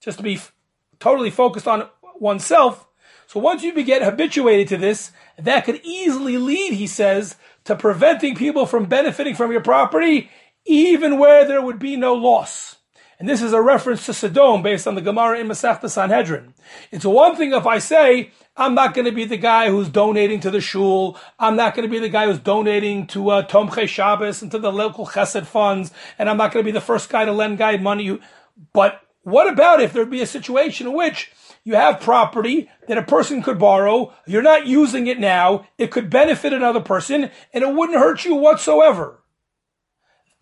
just 0.00 0.18
to 0.18 0.24
be 0.24 0.34
f- 0.34 0.52
totally 0.98 1.30
focused 1.30 1.68
on 1.68 1.88
oneself. 2.18 2.86
So 3.26 3.40
once 3.40 3.62
you 3.62 3.72
get 3.82 4.02
habituated 4.02 4.68
to 4.68 4.76
this, 4.76 5.12
that 5.38 5.64
could 5.64 5.80
easily 5.84 6.36
lead, 6.36 6.74
he 6.74 6.86
says, 6.86 7.36
to 7.64 7.76
preventing 7.76 8.34
people 8.34 8.66
from 8.66 8.86
benefiting 8.86 9.34
from 9.34 9.52
your 9.52 9.62
property, 9.62 10.30
even 10.66 11.18
where 11.18 11.46
there 11.46 11.62
would 11.62 11.78
be 11.78 11.96
no 11.96 12.14
loss. 12.14 12.76
And 13.20 13.28
this 13.28 13.42
is 13.42 13.52
a 13.52 13.60
reference 13.60 14.06
to 14.06 14.14
Sodom 14.14 14.62
based 14.62 14.86
on 14.86 14.94
the 14.94 15.02
Gemara 15.02 15.40
in 15.40 15.46
Masechta 15.46 15.90
Sanhedrin. 15.90 16.54
It's 16.90 17.04
one 17.04 17.36
thing 17.36 17.52
if 17.52 17.66
I 17.66 17.78
say, 17.78 18.30
I'm 18.56 18.74
not 18.74 18.94
going 18.94 19.04
to 19.04 19.12
be 19.12 19.26
the 19.26 19.36
guy 19.36 19.68
who's 19.68 19.90
donating 19.90 20.40
to 20.40 20.50
the 20.50 20.62
shul. 20.62 21.18
I'm 21.38 21.54
not 21.54 21.74
going 21.74 21.86
to 21.86 21.92
be 21.92 21.98
the 21.98 22.08
guy 22.08 22.24
who's 22.24 22.38
donating 22.38 23.06
to 23.08 23.28
uh, 23.28 23.46
Tomche 23.46 23.86
Shabbos 23.86 24.40
and 24.40 24.50
to 24.52 24.58
the 24.58 24.72
local 24.72 25.06
chesed 25.06 25.44
funds. 25.44 25.92
And 26.18 26.30
I'm 26.30 26.38
not 26.38 26.50
going 26.50 26.64
to 26.64 26.66
be 26.66 26.72
the 26.72 26.80
first 26.80 27.10
guy 27.10 27.26
to 27.26 27.32
lend 27.32 27.58
guy 27.58 27.76
money. 27.76 28.18
But 28.72 29.02
what 29.22 29.52
about 29.52 29.82
if 29.82 29.92
there'd 29.92 30.08
be 30.08 30.22
a 30.22 30.26
situation 30.26 30.86
in 30.86 30.94
which 30.94 31.30
you 31.62 31.74
have 31.74 32.00
property 32.00 32.70
that 32.88 32.96
a 32.96 33.02
person 33.02 33.42
could 33.42 33.58
borrow, 33.58 34.14
you're 34.26 34.40
not 34.40 34.66
using 34.66 35.08
it 35.08 35.20
now, 35.20 35.66
it 35.76 35.90
could 35.90 36.08
benefit 36.08 36.54
another 36.54 36.80
person, 36.80 37.30
and 37.52 37.62
it 37.62 37.74
wouldn't 37.74 37.98
hurt 37.98 38.24
you 38.24 38.34
whatsoever 38.34 39.19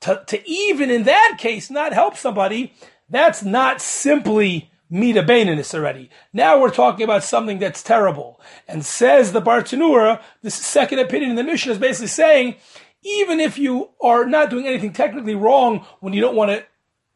to, 0.01 0.23
to 0.27 0.49
even 0.49 0.91
in 0.91 1.05
that 1.05 1.37
case 1.39 1.71
not 1.71 1.93
help 1.93 2.17
somebody, 2.17 2.73
that's 3.09 3.43
not 3.43 3.81
simply 3.81 4.71
mita 4.91 5.23
baininus 5.23 5.75
already. 5.75 6.11
Now 6.33 6.61
we're 6.61 6.71
talking 6.71 7.05
about 7.05 7.25
something 7.25 7.59
that's 7.59 7.83
terrible. 7.83 8.41
And 8.67 8.85
says 8.85 9.33
the 9.33 9.43
Bartanura, 9.43 10.23
this 10.43 10.55
second 10.55 10.99
opinion 10.99 11.31
in 11.31 11.37
the 11.37 11.45
Mishnah 11.45 11.73
is 11.73 11.79
basically 11.79 12.09
saying, 12.09 12.57
even 13.03 13.41
if 13.41 13.59
you 13.59 13.91
are 14.01 14.25
not 14.25 14.51
doing 14.51 14.67
anything 14.67 14.93
technically 14.93 15.35
wrong 15.35 15.87
when 16.01 16.13
you 16.13 16.21
don't 16.21 16.37
want 16.37 16.51
to 16.51 16.65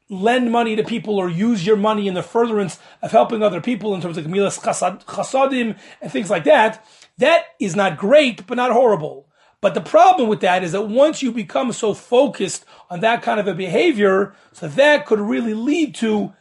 lend 0.09 0.53
money 0.53 0.77
to 0.77 0.85
people 0.85 1.17
or 1.17 1.29
use 1.29 1.67
your 1.67 1.77
money 1.77 2.07
in 2.07 2.15
the 2.15 2.23
furtherance 2.23 2.79
of 3.01 3.11
helping 3.11 3.43
other 3.43 3.61
people 3.61 3.95
in 3.95 4.01
terms 4.01 4.19
of 4.19 4.27
milas 4.27 4.61
chasadim 4.61 5.79
and 6.01 6.13
things 6.13 6.29
like 6.29 6.45
that, 6.45 6.85
that 7.19 7.45
is 7.59 7.75
not 7.75 7.97
great, 7.97 8.47
but 8.47 8.57
not 8.57 8.73
horrible. 8.73 9.27
But 9.63 9.75
the 9.75 9.81
problem 9.81 10.29
with 10.29 10.41
that 10.41 10.65
is 10.65 10.73
that 10.73 10.89
once 10.89 11.23
you 11.23 11.33
become 11.33 11.73
so 11.73 11.95
focused 11.95 12.67
on 12.91 13.01
that 13.01 13.23
kind 13.23 13.41
of 13.41 13.47
a 13.47 13.55
behavior, 13.55 14.35
so 14.53 14.69
that 14.69 15.07
could 15.07 15.21
really 15.21 15.55
lead 15.55 15.95
to 15.97 16.35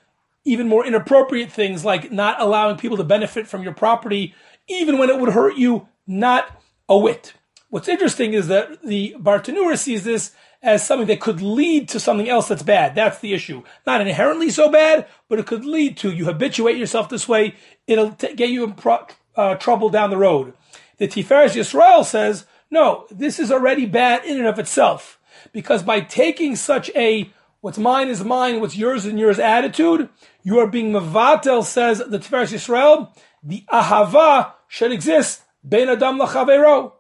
even 0.44 0.68
more 0.68 0.86
inappropriate 0.86 1.52
things 1.52 1.86
like 1.86 2.12
not 2.12 2.42
allowing 2.42 2.78
people 2.78 2.98
to 2.98 3.04
benefit 3.04 3.48
from 3.48 3.62
your 3.62 3.74
property, 3.74 4.34
even 4.68 4.98
when 4.98 5.10
it 5.10 5.20
would 5.20 5.34
hurt 5.34 5.56
you 5.56 5.88
not 6.08 6.62
a 6.90 6.98
whit. 6.98 7.34
What's 7.70 7.88
interesting 7.88 8.34
is 8.34 8.48
that 8.48 8.82
the 8.82 9.16
Bartanura 9.20 9.78
sees 9.78 10.04
this 10.04 10.32
as 10.64 10.86
something 10.86 11.08
that 11.08 11.22
could 11.22 11.44
lead 11.44 11.90
to 11.90 12.00
something 12.00 12.28
else 12.28 12.48
that's 12.48 12.64
bad. 12.64 12.96
That's 12.96 13.20
the 13.20 13.34
issue. 13.34 13.62
Not 13.86 14.02
inherently 14.02 14.50
so 14.50 14.70
bad, 14.70 15.08
but 15.30 15.38
it 15.38 15.46
could 15.46 15.64
lead 15.64 15.96
to 15.98 16.12
you 16.12 16.26
habituate 16.26 16.78
yourself 16.78 17.08
this 17.08 17.28
way. 17.28 17.56
It'll 17.86 18.12
t- 18.12 18.34
get 18.34 18.50
you 18.50 18.64
in 18.64 18.74
pro- 18.74 19.08
uh, 19.36 19.56
trouble 19.56 19.90
down 19.90 20.10
the 20.10 20.18
road. 20.18 20.54
The 20.98 21.08
Tiferes 21.08 21.56
Yisrael 21.56 22.04
says, 22.04 22.46
no, 22.72 23.06
this 23.12 23.38
is 23.38 23.52
already 23.52 23.86
bad 23.86 24.24
in 24.26 24.38
and 24.38 24.48
of 24.48 24.58
itself. 24.58 25.20
Because 25.52 25.84
by 25.84 26.00
taking 26.00 26.56
such 26.56 26.90
a 26.96 27.32
what's 27.60 27.78
mine 27.78 28.08
is 28.08 28.24
mine, 28.24 28.62
what's 28.62 28.78
yours 28.78 29.06
is 29.06 29.14
yours 29.14 29.38
attitude, 29.38 30.10
you 30.42 30.58
are 30.58 30.68
being 30.68 30.92
mavatel, 30.92 31.64
says 31.64 32.00
the 32.00 32.18
Tiferes 32.18 32.54
Yisrael, 32.54 33.14
the 33.44 33.66
ahava 33.72 34.54
should 34.68 34.92
exist, 34.92 35.44
ben 35.64 35.90
adam 35.90 36.18
lachavero. 36.18 36.94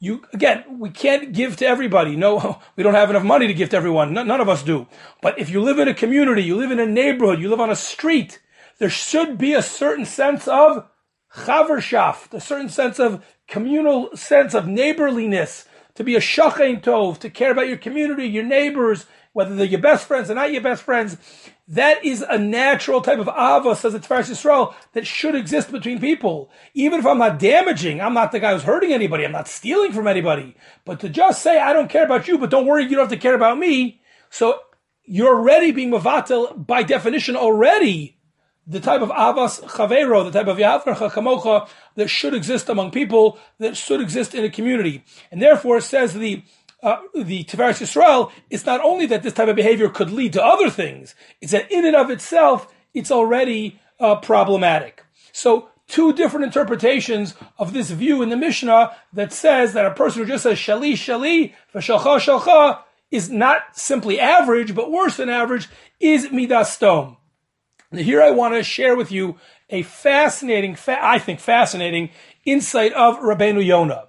You 0.00 0.22
again, 0.32 0.78
we 0.78 0.90
can't 0.90 1.32
give 1.32 1.56
to 1.56 1.66
everybody. 1.66 2.14
No, 2.14 2.60
we 2.76 2.84
don't 2.84 2.94
have 2.94 3.10
enough 3.10 3.24
money 3.24 3.48
to 3.48 3.54
give 3.54 3.70
to 3.70 3.76
everyone. 3.76 4.12
None, 4.12 4.28
none 4.28 4.40
of 4.40 4.48
us 4.48 4.62
do. 4.62 4.86
But 5.20 5.40
if 5.40 5.50
you 5.50 5.60
live 5.60 5.80
in 5.80 5.88
a 5.88 5.94
community, 5.94 6.44
you 6.44 6.56
live 6.56 6.70
in 6.70 6.78
a 6.78 6.86
neighborhood, 6.86 7.40
you 7.40 7.50
live 7.50 7.60
on 7.60 7.70
a 7.70 7.76
street, 7.76 8.40
there 8.78 8.90
should 8.90 9.38
be 9.38 9.54
a 9.54 9.62
certain 9.62 10.04
sense 10.04 10.46
of 10.46 10.88
chaverschaft, 11.34 12.32
a 12.32 12.40
certain 12.40 12.68
sense 12.68 12.98
of 12.98 13.24
communal 13.48 14.14
sense 14.14 14.54
of 14.54 14.68
neighborliness, 14.68 15.64
to 15.94 16.04
be 16.04 16.14
a 16.14 16.20
shachain 16.20 16.80
tov, 16.80 17.18
to 17.18 17.30
care 17.30 17.50
about 17.50 17.66
your 17.66 17.78
community, 17.78 18.28
your 18.28 18.44
neighbors, 18.44 19.06
whether 19.32 19.54
they're 19.56 19.66
your 19.66 19.80
best 19.80 20.06
friends 20.06 20.30
or 20.30 20.34
not 20.34 20.52
your 20.52 20.62
best 20.62 20.82
friends. 20.82 21.16
That 21.66 22.04
is 22.04 22.22
a 22.22 22.38
natural 22.38 23.00
type 23.00 23.18
of 23.18 23.28
ava, 23.28 23.74
says 23.74 23.92
the 23.92 24.00
Tiferes 24.00 24.30
Yisrael, 24.30 24.74
that 24.92 25.06
should 25.06 25.34
exist 25.34 25.72
between 25.72 26.00
people. 26.00 26.50
Even 26.74 27.00
if 27.00 27.06
I'm 27.06 27.18
not 27.18 27.38
damaging, 27.38 28.00
I'm 28.00 28.14
not 28.14 28.32
the 28.32 28.40
guy 28.40 28.52
who's 28.52 28.62
hurting 28.62 28.92
anybody, 28.92 29.24
I'm 29.24 29.32
not 29.32 29.48
stealing 29.48 29.92
from 29.92 30.06
anybody. 30.06 30.56
But 30.84 31.00
to 31.00 31.08
just 31.08 31.42
say, 31.42 31.58
I 31.58 31.72
don't 31.72 31.90
care 31.90 32.04
about 32.04 32.28
you, 32.28 32.38
but 32.38 32.50
don't 32.50 32.66
worry, 32.66 32.84
you 32.84 32.90
don't 32.90 33.00
have 33.00 33.10
to 33.10 33.16
care 33.16 33.34
about 33.34 33.58
me. 33.58 34.00
So 34.30 34.60
you're 35.04 35.36
already 35.36 35.72
being 35.72 35.90
mavatel 35.90 36.66
by 36.66 36.82
definition 36.82 37.34
already 37.36 38.17
the 38.68 38.80
type 38.80 39.00
of 39.00 39.08
avas 39.08 39.62
chavero, 39.64 40.22
the 40.24 40.30
type 40.30 40.46
of 40.46 40.58
yavracha 40.58 41.10
kamocha 41.10 41.68
that 41.96 42.08
should 42.08 42.34
exist 42.34 42.68
among 42.68 42.90
people, 42.90 43.38
that 43.58 43.76
should 43.76 44.00
exist 44.00 44.34
in 44.34 44.44
a 44.44 44.50
community. 44.50 45.04
And 45.32 45.40
therefore, 45.40 45.80
says 45.80 46.14
the 46.14 46.42
uh, 46.80 46.98
the 47.12 47.42
Tiferes 47.44 47.80
Yisrael, 47.80 48.30
it's 48.50 48.66
not 48.66 48.80
only 48.84 49.06
that 49.06 49.24
this 49.24 49.32
type 49.32 49.48
of 49.48 49.56
behavior 49.56 49.88
could 49.88 50.12
lead 50.12 50.32
to 50.34 50.44
other 50.44 50.70
things, 50.70 51.16
it's 51.40 51.50
that 51.50 51.72
in 51.72 51.84
and 51.84 51.96
of 51.96 52.08
itself, 52.08 52.72
it's 52.94 53.10
already 53.10 53.80
uh, 53.98 54.16
problematic. 54.16 55.04
So, 55.32 55.70
two 55.88 56.12
different 56.12 56.44
interpretations 56.44 57.34
of 57.58 57.72
this 57.72 57.90
view 57.90 58.22
in 58.22 58.28
the 58.28 58.36
Mishnah 58.36 58.94
that 59.14 59.32
says 59.32 59.72
that 59.72 59.86
a 59.86 59.94
person 59.94 60.22
who 60.22 60.28
just 60.28 60.44
says 60.44 60.58
shali 60.58 60.92
shali 60.92 61.54
v'shalcha 61.74 62.20
shalcha 62.20 62.82
is 63.10 63.30
not 63.30 63.62
simply 63.72 64.20
average, 64.20 64.74
but 64.74 64.92
worse 64.92 65.16
than 65.16 65.30
average, 65.30 65.68
is 65.98 66.30
midas 66.30 66.76
Sdom. 66.76 67.16
Here 67.92 68.22
I 68.22 68.30
want 68.30 68.54
to 68.54 68.62
share 68.62 68.96
with 68.96 69.10
you 69.10 69.36
a 69.70 69.82
fascinating, 69.82 70.74
fa- 70.74 70.98
I 71.00 71.18
think 71.18 71.40
fascinating 71.40 72.10
insight 72.44 72.92
of 72.92 73.18
Rabbeinu 73.18 73.64
Yonah. 73.64 74.08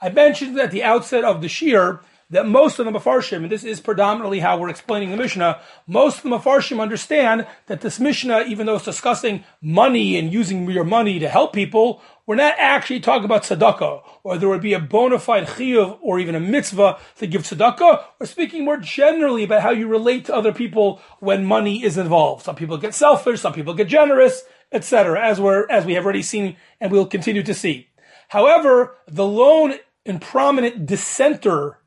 I 0.00 0.08
mentioned 0.10 0.58
at 0.58 0.72
the 0.72 0.82
outset 0.82 1.24
of 1.24 1.40
the 1.40 1.46
shiur 1.46 2.00
that 2.34 2.48
most 2.48 2.80
of 2.80 2.84
the 2.84 2.90
Mefarshim, 2.90 3.44
and 3.44 3.50
this 3.50 3.62
is 3.62 3.80
predominantly 3.80 4.40
how 4.40 4.58
we're 4.58 4.68
explaining 4.68 5.12
the 5.12 5.16
Mishnah, 5.16 5.60
most 5.86 6.16
of 6.16 6.22
the 6.24 6.30
Mefarshim 6.30 6.80
understand 6.80 7.46
that 7.66 7.80
this 7.80 8.00
Mishnah, 8.00 8.42
even 8.48 8.66
though 8.66 8.74
it's 8.74 8.84
discussing 8.84 9.44
money 9.62 10.16
and 10.16 10.32
using 10.32 10.68
your 10.68 10.82
money 10.82 11.20
to 11.20 11.28
help 11.28 11.52
people, 11.52 12.02
we're 12.26 12.34
not 12.34 12.56
actually 12.58 12.98
talking 12.98 13.24
about 13.24 13.44
tzedakah, 13.44 14.02
or 14.24 14.36
there 14.36 14.48
would 14.48 14.62
be 14.62 14.72
a 14.72 14.80
bona 14.80 15.20
fide 15.20 15.46
chiyuv, 15.46 15.98
or 16.02 16.18
even 16.18 16.34
a 16.34 16.40
mitzvah 16.40 16.98
to 17.18 17.26
give 17.28 17.42
tzedakah. 17.42 18.02
We're 18.18 18.26
speaking 18.26 18.64
more 18.64 18.78
generally 18.78 19.44
about 19.44 19.62
how 19.62 19.70
you 19.70 19.86
relate 19.86 20.24
to 20.24 20.34
other 20.34 20.52
people 20.52 21.00
when 21.20 21.44
money 21.44 21.84
is 21.84 21.96
involved. 21.96 22.44
Some 22.44 22.56
people 22.56 22.78
get 22.78 22.94
selfish, 22.94 23.42
some 23.42 23.52
people 23.52 23.74
get 23.74 23.86
generous, 23.86 24.42
etc., 24.72 25.24
as 25.24 25.40
we're, 25.40 25.68
as 25.70 25.84
we 25.84 25.94
have 25.94 26.02
already 26.02 26.22
seen 26.22 26.56
and 26.80 26.90
we'll 26.90 27.06
continue 27.06 27.44
to 27.44 27.54
see. 27.54 27.90
However, 28.30 28.96
the 29.06 29.24
lone 29.24 29.74
and 30.04 30.20
prominent 30.20 30.84
dissenter 30.86 31.78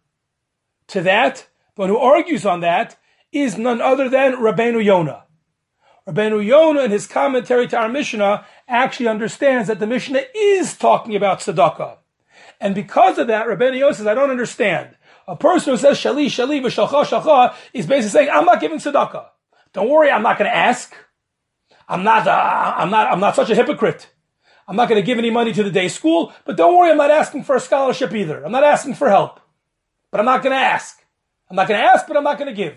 to 0.88 1.02
that, 1.02 1.48
but 1.76 1.90
who 1.90 1.98
argues 1.98 2.46
on 2.46 2.62
that, 2.62 2.98
is 3.32 3.58
none 3.58 3.82
other 3.82 4.10
than 4.10 4.34
Rabbeinu 4.36 4.84
Yonah. 4.84 5.24
Rabbeinu 6.08 6.46
Yonah, 6.46 6.84
in 6.84 6.92
his 6.92 7.06
commentary 7.06 7.68
to 7.68 7.78
our 7.78 7.90
Mishnah, 7.90 8.46
actually 8.68 9.10
understands 9.10 9.68
that 9.68 9.80
the 9.80 9.88
Mishnah 9.88 10.24
is 10.34 10.78
talking 10.78 11.16
about 11.16 11.40
tzedakah. 11.40 11.98
And 12.62 12.74
because 12.74 13.18
of 13.18 13.28
that, 13.28 13.48
Rabbeinu 13.48 13.80
Yonah 13.80 13.94
says, 13.94 14.08
I 14.08 14.14
don't 14.14 14.32
understand. 14.32 14.96
A 15.28 15.36
person 15.36 15.74
who 15.74 15.78
says 15.78 15.98
shali, 15.98 16.28
shali, 16.28 16.62
v'shalcha, 16.62 17.04
shalcha, 17.04 17.54
is 17.74 17.86
basically 17.86 18.10
saying, 18.10 18.30
I'm 18.32 18.46
not 18.46 18.62
giving 18.62 18.80
tzedakah. 18.80 19.26
Don't 19.74 19.90
worry, 19.90 20.10
I'm 20.10 20.24
not 20.24 20.38
going 20.40 20.50
to 20.50 20.56
ask. 20.56 20.96
I'm 21.90 22.04
not, 22.04 22.26
uh, 22.28 22.74
I'm 22.78 22.90
not, 22.90 23.12
I'm 23.12 23.20
not 23.20 23.36
such 23.36 23.50
a 23.50 23.56
hypocrite. 23.56 24.10
I'm 24.68 24.76
not 24.76 24.90
going 24.90 25.02
to 25.02 25.06
give 25.06 25.18
any 25.18 25.30
money 25.30 25.54
to 25.54 25.64
the 25.64 25.72
day 25.72 25.88
school, 25.88 26.34
but 26.46 26.58
don't 26.58 26.78
worry, 26.78 26.92
I'm 26.92 26.98
not 26.98 27.12
asking 27.12 27.44
for 27.44 27.56
a 27.56 27.60
scholarship 27.60 28.14
either. 28.14 28.44
I'm 28.44 28.52
not 28.52 28.64
asking 28.64 28.96
for 28.96 29.10
help, 29.10 29.40
but 30.12 30.20
I'm 30.20 30.26
not 30.26 30.44
going 30.44 30.56
to 30.56 30.62
ask. 30.62 31.04
I'm 31.50 31.56
not 31.56 31.68
going 31.68 31.80
to 31.80 31.86
ask, 31.86 32.08
but 32.08 32.18
I'm 32.18 32.24
not 32.24 32.38
going 32.38 32.50
to 32.50 32.56
give. 32.56 32.76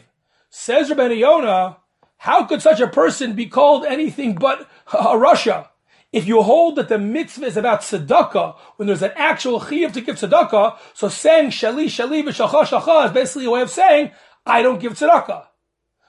Says 0.48 0.90
Rabbeinu 0.90 1.18
Yonah, 1.18 1.78
how 2.18 2.44
could 2.44 2.60
such 2.60 2.80
a 2.80 2.86
person 2.86 3.34
be 3.34 3.46
called 3.46 3.84
anything 3.84 4.34
but 4.34 4.68
a 4.92 5.16
rasha? 5.16 5.68
If 6.12 6.26
you 6.26 6.42
hold 6.42 6.76
that 6.76 6.88
the 6.88 6.98
mitzvah 6.98 7.46
is 7.46 7.56
about 7.56 7.82
tzedakah, 7.82 8.56
when 8.76 8.88
there's 8.88 9.02
an 9.02 9.12
actual 9.14 9.60
chiyuv 9.60 9.92
to 9.92 10.00
give 10.00 10.16
tzedakah, 10.16 10.76
so 10.92 11.08
saying 11.08 11.50
shali 11.50 11.86
shali 11.86 12.22
v'shalcha 12.24 12.66
shalcha 12.66 13.06
is 13.06 13.12
basically 13.12 13.46
a 13.46 13.50
way 13.50 13.62
of 13.62 13.70
saying, 13.70 14.10
I 14.44 14.62
don't 14.62 14.80
give 14.80 14.94
tzedakah. 14.94 15.46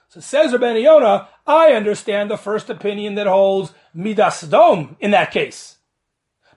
So 0.08 0.20
says 0.20 0.52
Rabbeinu 0.52 0.82
Yonah, 0.82 1.28
I 1.46 1.72
understand 1.72 2.30
the 2.30 2.36
first 2.36 2.68
opinion 2.68 3.14
that 3.14 3.26
holds 3.26 3.72
midas 3.94 4.42
Sdom 4.42 4.96
in 5.00 5.12
that 5.12 5.30
case. 5.30 5.78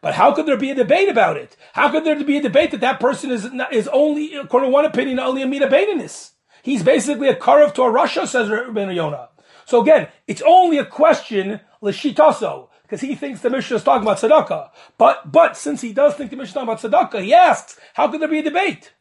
But 0.05 0.13
how 0.13 0.33
could 0.33 0.45
there 0.45 0.55
be 0.55 0.69
a 0.69 0.75
debate 0.75 1.09
about 1.09 1.35
it? 1.35 1.57
How 1.73 1.89
could 1.89 2.03
there 2.03 2.23
be 2.23 2.37
a 2.37 2.41
debate 2.43 2.69
that 2.69 2.81
that 2.81 2.99
person 2.99 3.31
is, 3.31 3.49
is 3.71 3.87
only, 3.87 4.35
according 4.35 4.69
to 4.69 4.71
one 4.71 4.85
opinion, 4.85 5.19
only 5.19 5.41
a 5.41 5.47
midabetinus? 5.47 6.33
He's 6.61 6.83
basically 6.83 7.27
a 7.27 7.35
karev 7.35 7.73
to 7.73 7.81
a 7.81 7.91
rasha, 7.91 8.27
says 8.27 8.47
Rabbeinu 8.47 8.93
Yonah. 8.93 9.29
So 9.65 9.81
again, 9.81 10.09
it's 10.27 10.43
only 10.45 10.77
a 10.77 10.85
question, 10.85 11.59
l'shitaso, 11.81 12.69
because 12.83 13.01
he 13.01 13.15
thinks 13.15 13.41
the 13.41 13.49
Mishnah 13.49 13.77
is 13.77 13.83
talking 13.83 14.07
about 14.07 14.19
tzedakah. 14.19 14.69
But, 14.99 15.31
but 15.31 15.57
since 15.57 15.81
he 15.81 15.91
does 15.91 16.13
think 16.13 16.29
the 16.29 16.37
Mishnah 16.37 16.61
is 16.61 16.67
talking 16.67 16.91
about 16.91 17.11
tzedakah, 17.11 17.23
he 17.23 17.33
asks, 17.33 17.79
how 17.95 18.07
could 18.07 18.21
there 18.21 18.27
be 18.27 18.37
a 18.37 18.43
debate? 18.43 18.93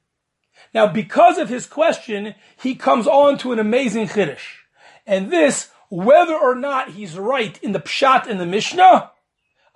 Now, 0.72 0.86
because 0.86 1.36
of 1.36 1.50
his 1.50 1.66
question, 1.66 2.34
he 2.56 2.74
comes 2.74 3.06
on 3.06 3.36
to 3.40 3.52
an 3.52 3.58
amazing 3.58 4.08
chiddush. 4.08 4.62
And 5.06 5.30
this, 5.30 5.68
whether 5.90 6.34
or 6.34 6.54
not 6.54 6.92
he's 6.92 7.18
right 7.18 7.62
in 7.62 7.72
the 7.72 7.80
pshat 7.80 8.26
in 8.26 8.38
the 8.38 8.46
Mishnah, 8.46 9.10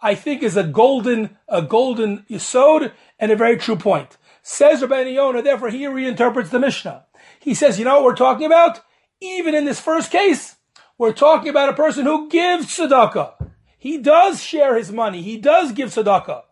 I 0.00 0.14
think 0.14 0.42
is 0.42 0.56
a 0.56 0.62
golden, 0.62 1.36
a 1.48 1.62
golden 1.62 2.24
yisod 2.30 2.92
and 3.18 3.32
a 3.32 3.36
very 3.36 3.56
true 3.56 3.76
point. 3.76 4.16
Says 4.42 4.80
Rabbi 4.80 5.02
Yonah, 5.02 5.42
therefore 5.42 5.70
he 5.70 5.84
reinterprets 5.84 6.50
the 6.50 6.58
Mishnah. 6.58 7.04
He 7.40 7.54
says, 7.54 7.78
you 7.78 7.84
know 7.84 7.96
what 7.96 8.04
we're 8.04 8.16
talking 8.16 8.46
about? 8.46 8.80
Even 9.20 9.54
in 9.54 9.64
this 9.64 9.80
first 9.80 10.10
case, 10.10 10.56
we're 10.96 11.12
talking 11.12 11.48
about 11.48 11.68
a 11.68 11.74
person 11.74 12.04
who 12.06 12.28
gives 12.28 12.66
tzedakah. 12.66 13.34
He 13.76 13.98
does 13.98 14.42
share 14.42 14.76
his 14.76 14.90
money. 14.90 15.22
He 15.22 15.36
does 15.36 15.72
give 15.72 15.90
tzedakah. 15.90 16.42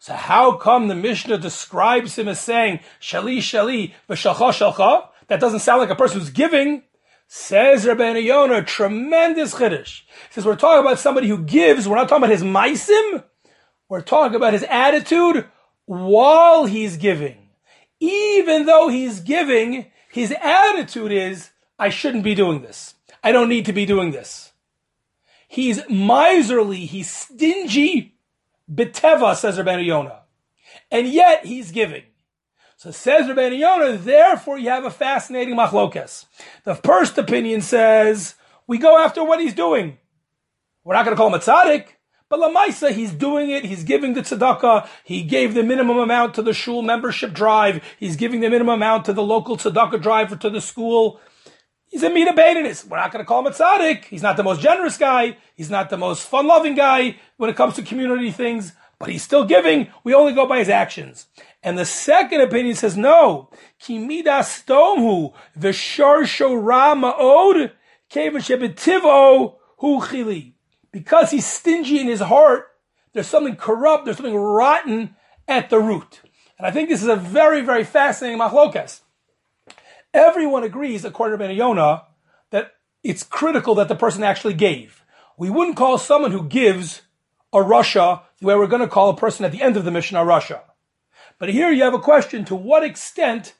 So 0.00 0.14
how 0.14 0.56
come 0.56 0.88
the 0.88 0.94
Mishnah 0.94 1.38
describes 1.38 2.16
him 2.16 2.28
as 2.28 2.40
saying, 2.40 2.80
shali 3.00 3.38
shali 3.38 3.94
v'shalcha 4.08 4.72
shalcha? 4.72 5.08
That 5.26 5.40
doesn't 5.40 5.60
sound 5.60 5.80
like 5.80 5.90
a 5.90 5.96
person 5.96 6.20
who's 6.20 6.30
giving. 6.30 6.84
Says 7.30 7.84
Rabbeinu 7.84 8.24
Yonah, 8.24 8.64
tremendous 8.64 9.54
chiddush. 9.54 10.00
Says 10.30 10.46
we're 10.46 10.56
talking 10.56 10.80
about 10.80 10.98
somebody 10.98 11.28
who 11.28 11.44
gives. 11.44 11.86
We're 11.86 11.96
not 11.96 12.08
talking 12.08 12.24
about 12.24 12.32
his 12.32 12.42
maisim. 12.42 13.22
We're 13.90 14.00
talking 14.00 14.34
about 14.34 14.54
his 14.54 14.64
attitude 14.64 15.46
while 15.84 16.64
he's 16.64 16.96
giving. 16.96 17.50
Even 18.00 18.64
though 18.64 18.88
he's 18.88 19.20
giving, 19.20 19.90
his 20.10 20.32
attitude 20.40 21.12
is, 21.12 21.50
I 21.78 21.90
shouldn't 21.90 22.24
be 22.24 22.34
doing 22.34 22.62
this. 22.62 22.94
I 23.22 23.30
don't 23.30 23.50
need 23.50 23.66
to 23.66 23.74
be 23.74 23.84
doing 23.84 24.10
this. 24.10 24.52
He's 25.48 25.86
miserly. 25.88 26.86
He's 26.86 27.10
stingy. 27.10 28.14
Beteva, 28.72 29.36
says 29.36 29.58
Rabbeinu 29.58 29.84
Yonah. 29.84 30.22
And 30.90 31.06
yet 31.06 31.44
he's 31.44 31.72
giving. 31.72 32.04
So 32.78 32.92
says 32.92 33.26
Rabbeinu 33.26 33.58
Yonah, 33.58 33.96
therefore 33.96 34.56
you 34.56 34.68
have 34.68 34.84
a 34.84 34.90
fascinating 34.90 35.56
machlokes. 35.56 36.26
The 36.62 36.76
first 36.76 37.18
opinion 37.18 37.60
says, 37.60 38.36
we 38.68 38.78
go 38.78 38.96
after 38.96 39.24
what 39.24 39.40
he's 39.40 39.52
doing. 39.52 39.98
We're 40.84 40.94
not 40.94 41.04
going 41.04 41.16
to 41.16 41.20
call 41.20 41.26
him 41.26 41.34
a 41.34 41.40
tzaddik, 41.40 41.86
but 42.28 42.38
Lamaisa, 42.38 42.92
he's 42.92 43.10
doing 43.10 43.50
it. 43.50 43.64
He's 43.64 43.82
giving 43.82 44.14
the 44.14 44.20
tzedakah. 44.20 44.86
He 45.02 45.24
gave 45.24 45.54
the 45.54 45.64
minimum 45.64 45.98
amount 45.98 46.34
to 46.34 46.42
the 46.42 46.52
shul 46.52 46.82
membership 46.82 47.32
drive. 47.32 47.82
He's 47.98 48.14
giving 48.14 48.42
the 48.42 48.48
minimum 48.48 48.76
amount 48.76 49.06
to 49.06 49.12
the 49.12 49.24
local 49.24 49.56
tzedakah 49.56 50.00
drive 50.00 50.32
or 50.32 50.36
to 50.36 50.48
the 50.48 50.60
school. 50.60 51.20
He's 51.88 52.04
a 52.04 52.10
mina 52.10 52.32
Baitinist. 52.32 52.86
We're 52.86 52.98
not 52.98 53.10
going 53.10 53.24
to 53.24 53.26
call 53.26 53.40
him 53.40 53.52
a 53.52 53.56
tzaddik. 53.56 54.04
He's 54.04 54.22
not 54.22 54.36
the 54.36 54.44
most 54.44 54.60
generous 54.60 54.96
guy. 54.96 55.36
He's 55.56 55.68
not 55.68 55.90
the 55.90 55.98
most 55.98 56.28
fun-loving 56.28 56.76
guy 56.76 57.16
when 57.38 57.50
it 57.50 57.56
comes 57.56 57.74
to 57.74 57.82
community 57.82 58.30
things, 58.30 58.72
but 59.00 59.08
he's 59.08 59.24
still 59.24 59.44
giving. 59.44 59.88
We 60.04 60.14
only 60.14 60.32
go 60.32 60.46
by 60.46 60.60
his 60.60 60.68
actions. 60.68 61.26
And 61.62 61.76
the 61.78 61.84
second 61.84 62.40
opinion 62.40 62.76
says, 62.76 62.96
no. 62.96 63.50
V'sharsho 63.80 64.34
hu 69.78 70.06
chili. 70.06 70.54
Because 70.90 71.30
he's 71.30 71.46
stingy 71.46 72.00
in 72.00 72.06
his 72.06 72.20
heart, 72.20 72.68
there's 73.12 73.26
something 73.26 73.56
corrupt, 73.56 74.04
there's 74.04 74.16
something 74.16 74.36
rotten 74.36 75.16
at 75.46 75.70
the 75.70 75.78
root. 75.78 76.20
And 76.56 76.66
I 76.66 76.70
think 76.70 76.88
this 76.88 77.02
is 77.02 77.08
a 77.08 77.16
very, 77.16 77.60
very 77.62 77.84
fascinating 77.84 78.38
machlokas. 78.38 79.00
Everyone 80.14 80.64
agrees, 80.64 81.04
according 81.04 81.38
to 81.38 81.44
Ben 81.44 81.54
Yonah, 81.54 82.04
that 82.50 82.72
it's 83.02 83.22
critical 83.22 83.74
that 83.76 83.88
the 83.88 83.94
person 83.94 84.24
actually 84.24 84.54
gave. 84.54 85.04
We 85.36 85.50
wouldn't 85.50 85.76
call 85.76 85.98
someone 85.98 86.32
who 86.32 86.48
gives 86.48 87.02
a 87.52 87.58
rasha 87.58 88.22
the 88.40 88.46
way 88.46 88.54
we're 88.54 88.66
going 88.66 88.82
to 88.82 88.88
call 88.88 89.10
a 89.10 89.16
person 89.16 89.44
at 89.44 89.52
the 89.52 89.62
end 89.62 89.76
of 89.76 89.84
the 89.84 89.90
Mishnah 89.90 90.22
a 90.22 90.26
rasha. 90.26 90.62
But 91.38 91.50
here 91.50 91.70
you 91.70 91.84
have 91.84 91.94
a 91.94 92.00
question, 92.00 92.44
to 92.46 92.54
what 92.54 92.82
extent 92.82 93.54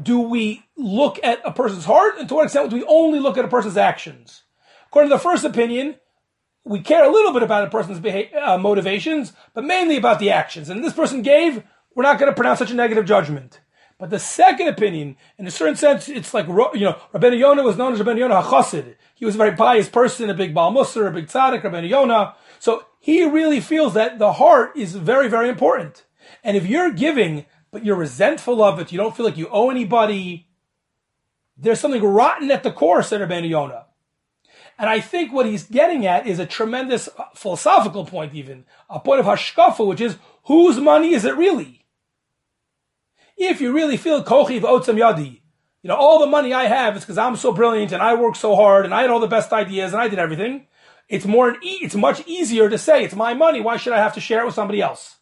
do 0.00 0.20
we 0.20 0.64
look 0.76 1.18
at 1.24 1.40
a 1.44 1.52
person's 1.52 1.84
heart 1.84 2.18
and 2.18 2.28
to 2.28 2.34
what 2.34 2.44
extent 2.44 2.70
do 2.70 2.76
we 2.76 2.84
only 2.84 3.18
look 3.18 3.36
at 3.36 3.44
a 3.44 3.48
person's 3.48 3.76
actions? 3.76 4.42
According 4.86 5.10
to 5.10 5.16
the 5.16 5.22
first 5.22 5.44
opinion, 5.44 5.96
we 6.64 6.80
care 6.80 7.04
a 7.04 7.10
little 7.10 7.32
bit 7.32 7.42
about 7.42 7.66
a 7.66 7.70
person's 7.70 8.04
uh, 8.34 8.58
motivations, 8.58 9.32
but 9.54 9.64
mainly 9.64 9.96
about 9.96 10.18
the 10.18 10.30
actions. 10.30 10.68
And 10.68 10.84
this 10.84 10.92
person 10.92 11.22
gave, 11.22 11.62
we're 11.94 12.02
not 12.02 12.18
going 12.18 12.30
to 12.30 12.36
pronounce 12.36 12.58
such 12.58 12.70
a 12.70 12.74
negative 12.74 13.06
judgment. 13.06 13.60
But 13.98 14.10
the 14.10 14.18
second 14.18 14.68
opinion, 14.68 15.16
in 15.36 15.46
a 15.46 15.50
certain 15.50 15.76
sense, 15.76 16.08
it's 16.08 16.32
like, 16.32 16.46
you 16.46 16.80
know, 16.80 16.98
Rabbeinu 17.12 17.38
Yonah 17.38 17.62
was 17.62 17.76
known 17.76 17.92
as 17.92 18.00
Rabbeinu 18.00 18.20
Yonah 18.20 18.42
HaChassid. 18.42 18.94
He 19.14 19.26
was 19.26 19.34
a 19.34 19.38
very 19.38 19.54
pious 19.54 19.88
person, 19.88 20.30
a 20.30 20.34
big 20.34 20.54
Baal 20.54 20.72
Musar, 20.72 21.08
a 21.08 21.10
big 21.10 21.26
tzaddik, 21.26 21.62
Rabbeinu 21.62 21.88
Yonah. 21.88 22.34
So 22.58 22.86
he 22.98 23.24
really 23.28 23.60
feels 23.60 23.94
that 23.94 24.18
the 24.18 24.34
heart 24.34 24.76
is 24.76 24.94
very, 24.94 25.28
very 25.28 25.48
important. 25.48 26.04
And 26.42 26.56
if 26.56 26.66
you're 26.66 26.90
giving, 26.90 27.46
but 27.70 27.84
you're 27.84 27.96
resentful 27.96 28.62
of 28.62 28.78
it, 28.78 28.92
you 28.92 28.98
don't 28.98 29.16
feel 29.16 29.26
like 29.26 29.36
you 29.36 29.48
owe 29.50 29.70
anybody, 29.70 30.48
there's 31.56 31.80
something 31.80 32.02
rotten 32.02 32.50
at 32.50 32.62
the 32.62 32.72
core, 32.72 33.02
said 33.02 33.20
Rabbeinu 33.20 33.48
Yonah. 33.48 33.86
And 34.78 34.88
I 34.88 35.00
think 35.00 35.30
what 35.30 35.44
he's 35.44 35.64
getting 35.64 36.06
at 36.06 36.26
is 36.26 36.38
a 36.38 36.46
tremendous 36.46 37.08
uh, 37.18 37.24
philosophical 37.34 38.06
point, 38.06 38.34
even 38.34 38.64
a 38.88 38.98
point 38.98 39.20
of 39.20 39.26
hashkafa, 39.26 39.86
which 39.86 40.00
is 40.00 40.16
whose 40.44 40.78
money 40.80 41.12
is 41.12 41.26
it 41.26 41.36
really? 41.36 41.84
If 43.36 43.60
you 43.60 43.74
really 43.74 43.98
feel 43.98 44.24
kochiv 44.24 44.62
otzam 44.62 44.96
yadi, 44.96 45.40
you 45.82 45.88
know, 45.88 45.96
all 45.96 46.18
the 46.18 46.26
money 46.26 46.54
I 46.54 46.64
have 46.64 46.96
is 46.96 47.02
because 47.02 47.18
I'm 47.18 47.36
so 47.36 47.52
brilliant 47.52 47.92
and 47.92 48.02
I 48.02 48.14
work 48.14 48.36
so 48.36 48.56
hard 48.56 48.86
and 48.86 48.94
I 48.94 49.02
had 49.02 49.10
all 49.10 49.20
the 49.20 49.26
best 49.26 49.52
ideas 49.52 49.92
and 49.92 50.00
I 50.00 50.08
did 50.08 50.18
everything. 50.18 50.66
It's 51.10 51.26
more, 51.26 51.56
it's 51.62 51.94
much 51.94 52.26
easier 52.26 52.70
to 52.70 52.78
say 52.78 53.04
it's 53.04 53.14
my 53.14 53.34
money. 53.34 53.60
Why 53.60 53.76
should 53.76 53.92
I 53.92 53.98
have 53.98 54.14
to 54.14 54.20
share 54.20 54.40
it 54.40 54.46
with 54.46 54.54
somebody 54.54 54.80
else? 54.80 55.16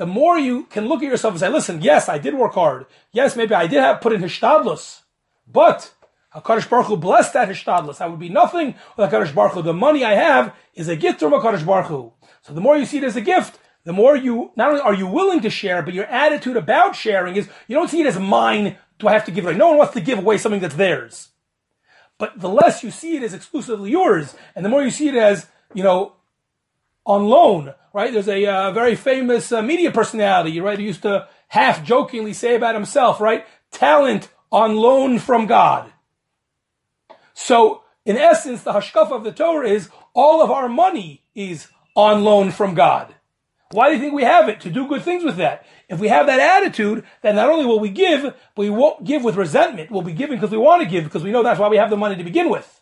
The 0.00 0.06
more 0.06 0.38
you 0.38 0.64
can 0.64 0.88
look 0.88 1.02
at 1.02 1.10
yourself 1.10 1.34
and 1.34 1.40
say, 1.40 1.50
listen, 1.50 1.82
yes, 1.82 2.08
I 2.08 2.16
did 2.16 2.32
work 2.32 2.54
hard. 2.54 2.86
Yes, 3.12 3.36
maybe 3.36 3.54
I 3.54 3.66
did 3.66 3.80
have 3.80 4.00
put 4.00 4.14
in 4.14 4.22
hishtadlus, 4.22 5.02
but 5.46 5.92
HaKadosh 6.34 6.70
Baruch 6.70 6.86
Hu 6.86 6.96
blessed 6.96 7.34
that 7.34 7.50
hishtadlus. 7.50 8.00
I 8.00 8.06
would 8.06 8.18
be 8.18 8.30
nothing 8.30 8.76
without 8.96 9.12
HaKadosh 9.12 9.34
Baruch 9.34 9.52
Hu. 9.52 9.60
The 9.60 9.74
money 9.74 10.02
I 10.02 10.14
have 10.14 10.54
is 10.72 10.88
a 10.88 10.96
gift 10.96 11.20
from 11.20 11.32
HaKadosh 11.32 11.66
Baruch 11.66 11.88
Hu. 11.88 12.14
So 12.40 12.54
the 12.54 12.62
more 12.62 12.78
you 12.78 12.86
see 12.86 12.96
it 12.96 13.04
as 13.04 13.14
a 13.14 13.20
gift, 13.20 13.58
the 13.84 13.92
more 13.92 14.16
you, 14.16 14.52
not 14.56 14.70
only 14.70 14.80
are 14.80 14.94
you 14.94 15.06
willing 15.06 15.42
to 15.42 15.50
share, 15.50 15.82
but 15.82 15.92
your 15.92 16.06
attitude 16.06 16.56
about 16.56 16.96
sharing 16.96 17.36
is, 17.36 17.50
you 17.68 17.76
don't 17.76 17.90
see 17.90 18.00
it 18.00 18.06
as 18.06 18.18
mine, 18.18 18.78
do 18.98 19.06
I 19.06 19.12
have 19.12 19.26
to 19.26 19.30
give 19.30 19.44
it 19.44 19.48
away? 19.48 19.58
No 19.58 19.68
one 19.68 19.76
wants 19.76 19.92
to 19.92 20.00
give 20.00 20.18
away 20.18 20.38
something 20.38 20.62
that's 20.62 20.76
theirs. 20.76 21.28
But 22.16 22.40
the 22.40 22.48
less 22.48 22.82
you 22.82 22.90
see 22.90 23.18
it 23.18 23.22
as 23.22 23.34
exclusively 23.34 23.90
yours, 23.90 24.34
and 24.56 24.64
the 24.64 24.70
more 24.70 24.82
you 24.82 24.90
see 24.90 25.08
it 25.08 25.14
as, 25.14 25.46
you 25.74 25.82
know, 25.82 26.14
on 27.10 27.26
loan, 27.26 27.74
right? 27.92 28.12
There's 28.12 28.28
a 28.28 28.46
uh, 28.46 28.70
very 28.70 28.94
famous 28.94 29.50
uh, 29.50 29.62
media 29.62 29.90
personality, 29.90 30.60
right, 30.60 30.78
who 30.78 30.84
used 30.84 31.02
to 31.02 31.26
half 31.48 31.84
jokingly 31.84 32.32
say 32.32 32.54
about 32.54 32.76
himself, 32.76 33.20
right? 33.20 33.44
Talent 33.72 34.28
on 34.52 34.76
loan 34.76 35.18
from 35.18 35.46
God. 35.46 35.92
So, 37.34 37.82
in 38.04 38.16
essence, 38.16 38.62
the 38.62 38.72
hashkafa 38.72 39.10
of 39.10 39.24
the 39.24 39.32
Torah 39.32 39.68
is 39.68 39.90
all 40.14 40.40
of 40.40 40.52
our 40.52 40.68
money 40.68 41.24
is 41.34 41.66
on 41.96 42.22
loan 42.22 42.52
from 42.52 42.74
God. 42.74 43.12
Why 43.72 43.88
do 43.88 43.96
you 43.96 44.00
think 44.00 44.14
we 44.14 44.22
have 44.22 44.48
it? 44.48 44.60
To 44.60 44.70
do 44.70 44.86
good 44.86 45.02
things 45.02 45.24
with 45.24 45.36
that. 45.36 45.66
If 45.88 45.98
we 45.98 46.08
have 46.08 46.26
that 46.26 46.38
attitude, 46.38 47.04
then 47.22 47.36
not 47.36 47.48
only 47.48 47.66
will 47.66 47.80
we 47.80 47.88
give, 47.88 48.22
but 48.22 48.36
we 48.56 48.70
won't 48.70 49.04
give 49.04 49.24
with 49.24 49.36
resentment. 49.36 49.90
We'll 49.90 50.02
be 50.02 50.12
giving 50.12 50.36
because 50.36 50.50
we 50.50 50.58
want 50.58 50.82
to 50.82 50.88
give, 50.88 51.04
because 51.04 51.24
we 51.24 51.32
know 51.32 51.42
that's 51.42 51.58
why 51.58 51.68
we 51.68 51.76
have 51.76 51.90
the 51.90 51.96
money 51.96 52.16
to 52.16 52.24
begin 52.24 52.50
with. 52.50 52.80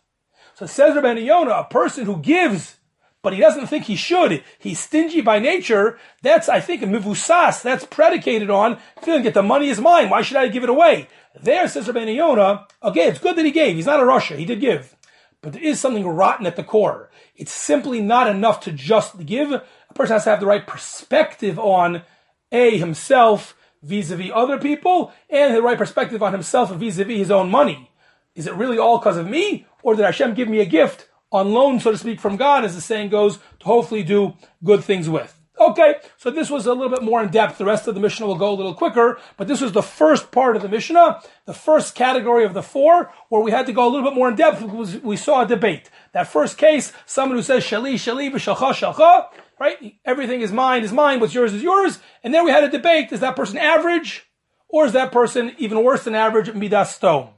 So 0.55 0.67
says 0.67 0.95
Rabbi 0.95 1.21
Yonah, 1.21 1.53
a 1.53 1.64
person 1.64 2.05
who 2.05 2.19
gives, 2.19 2.78
but 3.23 3.33
he 3.33 3.41
doesn't 3.41 3.67
think 3.67 3.85
he 3.85 3.97
should, 3.97 4.43
he's 4.59 4.79
stingy 4.79 5.21
by 5.21 5.39
nature, 5.39 5.99
that's, 6.23 6.49
I 6.49 6.61
think, 6.61 6.83
a 6.83 6.87
mivusas, 6.87 7.63
that's 7.63 7.85
predicated 7.85 8.51
on 8.51 8.79
feeling 9.03 9.25
that 9.25 9.35
the 9.35 9.43
money 9.43 9.69
is 9.69 9.81
mine, 9.81 10.09
why 10.09 10.23
should 10.23 10.37
I 10.37 10.49
give 10.49 10.63
it 10.63 10.71
away? 10.71 11.09
There, 11.41 11.67
says 11.69 11.87
Rabbi 11.87 12.05
Yonah, 12.05 12.67
okay, 12.83 13.09
it's 13.09 13.21
good 13.21 13.37
that 13.37 13.45
he 13.45 13.51
gave, 13.51 13.77
he's 13.77 13.87
not 13.87 14.01
a 14.01 14.05
rasha, 14.05 14.37
he 14.37 14.45
did 14.45 14.61
give. 14.61 14.95
But 15.41 15.53
there 15.53 15.63
is 15.63 15.79
something 15.81 16.07
rotten 16.07 16.47
at 16.47 16.57
the 16.57 16.65
core. 16.65 17.11
It's 17.37 17.53
simply 17.53 18.01
not 18.01 18.27
enough 18.27 18.61
to 18.63 18.73
just 18.73 19.25
give. 19.25 19.53
A 19.53 19.63
person 19.95 20.15
has 20.15 20.25
to 20.25 20.31
have 20.31 20.41
the 20.41 20.47
right 20.47 20.67
perspective 20.67 21.59
on 21.59 22.03
A, 22.51 22.77
himself 22.77 23.57
vis-a-vis 23.83 24.33
other 24.35 24.59
people, 24.59 25.13
and 25.31 25.55
the 25.55 25.63
right 25.63 25.79
perspective 25.79 26.23
on 26.23 26.33
himself 26.33 26.73
vis-a-vis 26.73 27.19
his 27.19 27.31
own 27.31 27.51
money. 27.51 27.91
Is 28.35 28.49
it 28.49 28.55
really 28.55 28.79
all 28.79 28.99
because 28.99 29.17
of 29.17 29.29
me, 29.29 29.67
or 29.83 29.95
did 29.95 30.05
Hashem 30.05 30.35
give 30.35 30.49
me 30.49 30.59
a 30.59 30.65
gift 30.65 31.08
on 31.31 31.53
loan, 31.53 31.81
so 31.81 31.91
to 31.91 31.99
speak, 31.99 32.21
from 32.21 32.37
God, 32.37 32.64
as 32.64 32.75
the 32.75 32.81
saying 32.81 33.11
goes, 33.11 33.38
to 33.61 33.67
hopefully 33.67 34.03
do 34.03 34.35
good 34.64 34.85
things 34.85 35.09
with? 35.09 35.35
Okay, 35.61 35.97
so 36.17 36.31
this 36.31 36.51
was 36.51 36.67
a 36.67 36.73
little 36.73 36.88
bit 36.88 37.03
more 37.03 37.21
in 37.21 37.31
depth. 37.31 37.59
The 37.59 37.64
rest 37.64 37.88
of 37.88 37.95
the 37.97 38.01
Mishnah 38.01 38.27
will 38.27 38.37
go 38.37 38.53
a 38.53 38.55
little 38.55 38.75
quicker, 38.75 39.19
but 39.37 39.49
this 39.49 39.61
was 39.61 39.73
the 39.73 39.83
first 39.83 40.31
part 40.31 40.55
of 40.55 40.62
the 40.62 40.69
Mishnah, 40.69 41.21
the 41.47 41.55
first 41.55 41.97
category 41.97 42.45
of 42.45 42.55
the 42.55 42.62
four, 42.62 43.12
where 43.29 43.43
we 43.43 43.51
had 43.51 43.67
to 43.67 43.73
go 43.73 43.87
a 43.87 43.91
little 43.91 44.09
bit 44.09 44.14
more 44.14 44.29
in 44.29 44.37
depth 44.37 44.61
because 44.61 44.99
we 44.99 45.17
saw 45.17 45.43
a 45.43 45.47
debate. 45.47 45.91
That 46.12 46.29
first 46.29 46.59
case, 46.59 46.93
someone 47.07 47.37
who 47.37 47.43
says 47.43 47.64
shali, 47.64 47.95
shali, 47.95 48.31
v'shalcha, 48.31 48.95
shalcha, 48.95 49.27
right? 49.59 49.99
Everything 50.05 50.43
is 50.43 50.53
mine, 50.53 50.85
is 50.85 50.93
mine, 50.93 51.19
what's 51.19 51.35
yours 51.35 51.53
is 51.53 51.62
yours. 51.62 51.99
And 52.23 52.33
then 52.33 52.45
we 52.45 52.53
had 52.53 52.62
a 52.62 52.71
debate, 52.71 53.11
is 53.11 53.21
that 53.21 53.35
person 53.35 53.59
average, 53.59 54.27
or 54.69 54.87
is 54.87 54.93
that 54.93 55.11
person 55.11 55.57
even 55.59 55.83
worse 55.83 56.05
than 56.05 56.14
average, 56.14 56.55
midas 56.55 56.97
Sdom? 56.97 57.31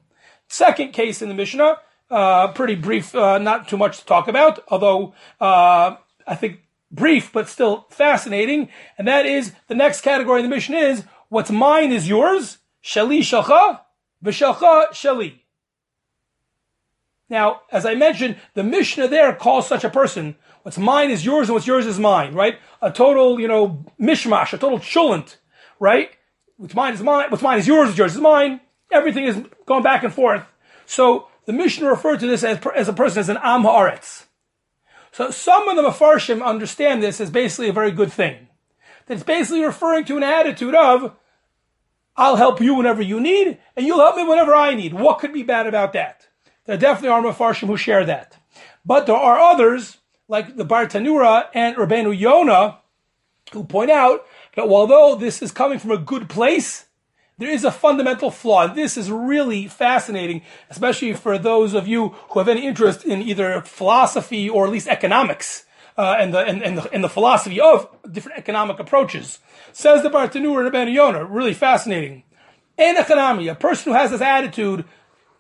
Second 0.47 0.93
case 0.93 1.23
in 1.23 1.29
the 1.29 1.35
Mishnah, 1.35 1.79
uh, 2.11 2.49
pretty 2.53 2.75
brief, 2.75 3.15
uh, 3.15 3.39
not 3.39 3.69
too 3.69 3.77
much 3.77 3.99
to 4.01 4.07
talk 4.07 4.29
about, 4.29 4.65
although, 4.69 5.15
uh, 5.41 5.97
I 6.27 6.35
think 6.35 6.61
brief 6.91 7.33
but 7.33 7.49
still 7.49 7.87
fascinating, 7.91 8.69
and 8.99 9.07
that 9.07 9.27
is 9.27 9.53
the 9.69 9.75
next 9.75 10.01
category 10.01 10.41
in 10.41 10.49
the 10.49 10.55
Mishnah 10.55 10.77
is 10.77 11.05
what's 11.29 11.51
mine 11.51 11.93
is 11.93 12.09
yours, 12.09 12.59
shali 12.83 13.21
shalcha, 13.21 13.81
v'shalcha 14.25 14.89
shali. 14.89 15.41
Now, 17.29 17.61
as 17.71 17.87
I 17.87 17.95
mentioned, 17.95 18.37
the 18.55 18.65
Mishnah 18.65 19.07
there 19.07 19.33
calls 19.35 19.69
such 19.69 19.85
a 19.85 19.91
person, 19.91 20.35
what's 20.63 20.79
mine 20.79 21.11
is 21.11 21.25
yours 21.25 21.49
and 21.49 21.55
what's 21.55 21.67
yours 21.67 21.87
is 21.87 21.99
mine, 21.99 22.35
right? 22.35 22.59
A 22.83 22.91
total, 22.91 23.39
you 23.39 23.47
know, 23.47 23.85
mishmash, 24.01 24.53
a 24.53 24.59
total 24.59 24.81
chulant, 24.81 25.37
right? 25.79 26.11
What's 26.57 26.75
mine 26.75 26.95
is 26.95 27.03
mine, 27.03 27.31
what's 27.31 27.43
mine 27.43 27.61
is 27.61 27.69
yours, 27.69 27.87
what's 27.87 27.99
yours 27.99 28.15
is 28.17 28.21
mine. 28.21 28.61
Everything 28.93 29.25
is 29.25 29.41
going 29.67 29.85
back 29.85 30.03
and 30.03 30.13
forth. 30.13 30.43
So 30.87 31.29
the 31.47 31.53
Mishnah 31.53 31.89
referred 31.89 32.21
to 32.21 32.27
this 32.27 32.45
as, 32.45 32.59
as 32.75 32.89
a 32.89 32.93
person 32.93 33.21
as 33.21 33.29
an 33.29 33.39
am 33.43 33.63
haaretz. 33.63 34.27
So 35.13 35.31
some 35.31 35.69
of 35.69 35.77
the 35.77 35.83
Mefarshim 35.83 36.45
understand 36.45 37.03
this 37.03 37.21
as 37.21 37.31
basically 37.31 37.69
a 37.69 37.73
very 37.73 37.91
good 37.91 38.13
thing. 38.13 38.49
That 39.07 39.15
it's 39.15 39.23
basically 39.23 39.65
referring 39.65 40.05
to 40.07 40.17
an 40.17 40.23
attitude 40.23 40.75
of, 40.75 41.17
I'll 42.17 42.37
help 42.37 42.61
you 42.61 42.75
whenever 42.75 43.03
you 43.03 43.19
need, 43.21 43.59
and 43.77 43.87
you'll 43.87 43.99
help 43.99 44.17
me 44.17 44.25
whenever 44.27 44.55
I 44.55 44.75
need. 44.75 44.95
What 44.95 45.19
could 45.19 45.33
be 45.33 45.43
bad 45.43 45.67
about 45.67 45.93
that? 45.95 46.29
There 46.67 46.77
definitely 46.77 47.09
are 47.09 47.23
Mefarshim 47.23 47.67
who 47.67 47.77
share 47.77 48.05
that. 48.05 48.37
But 48.85 49.07
there 49.07 49.17
are 49.17 49.39
others, 49.39 49.99
like 50.29 50.57
the 50.57 50.65
Bartanura 50.65 51.49
and 51.55 51.77
Rabbeinu 51.77 52.17
Yonah, 52.17 52.79
who 53.53 53.65
point 53.65 53.91
out 53.91 54.25
that 54.55 54.67
although 54.67 55.17
this 55.17 55.43
is 55.43 55.51
coming 55.51 55.79
from 55.79 55.91
a 55.91 55.99
good 55.99 56.29
place, 56.29 56.87
there 57.41 57.51
is 57.51 57.65
a 57.65 57.73
fundamental 57.73 58.31
flaw. 58.31 58.67
And 58.67 58.77
This 58.77 58.99
is 58.99 59.11
really 59.11 59.67
fascinating, 59.67 60.43
especially 60.69 61.15
for 61.15 61.39
those 61.39 61.73
of 61.73 61.89
you 61.89 62.11
who 62.31 62.39
have 62.39 62.49
any 62.49 62.67
interest 62.67 63.03
in 63.03 63.23
either 63.23 63.63
philosophy 63.63 64.49
or 64.49 64.67
at 64.67 64.71
least 64.71 64.87
economics. 64.87 65.65
Uh, 65.97 66.17
and, 66.19 66.33
the, 66.33 66.39
and, 66.39 66.63
and, 66.63 66.79
the, 66.79 66.91
and 66.93 67.05
the 67.05 67.09
philosophy 67.09 67.61
of 67.61 67.89
different 68.11 68.39
economic 68.39 68.79
approaches. 68.79 69.39
Says 69.73 70.03
the 70.03 70.09
Bartanur 70.09 70.65
and 70.65 70.73
Rabbeinu 70.73 70.95
Yonah, 70.95 71.25
really 71.25 71.53
fascinating. 71.53 72.23
a 72.79 73.55
person 73.55 73.93
who 73.93 73.99
has 73.99 74.11
this 74.11 74.23
attitude, 74.23 74.85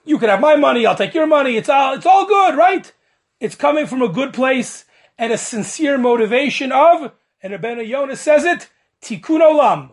you 0.04 0.18
can 0.18 0.28
have 0.28 0.40
my 0.40 0.56
money, 0.56 0.84
I'll 0.84 0.96
take 0.96 1.14
your 1.14 1.26
money, 1.26 1.56
it's 1.56 1.68
all, 1.68 1.94
it's 1.94 2.04
all 2.04 2.26
good, 2.26 2.56
right? 2.56 2.92
It's 3.38 3.54
coming 3.54 3.86
from 3.86 4.02
a 4.02 4.08
good 4.08 4.34
place 4.34 4.84
and 5.16 5.32
a 5.32 5.38
sincere 5.38 5.96
motivation 5.96 6.72
of, 6.72 7.12
and 7.42 7.54
Rabbeinu 7.54 7.86
Yonah 7.86 8.16
says 8.16 8.44
it, 8.44 8.68
tikkun 9.00 9.40
olam. 9.40 9.92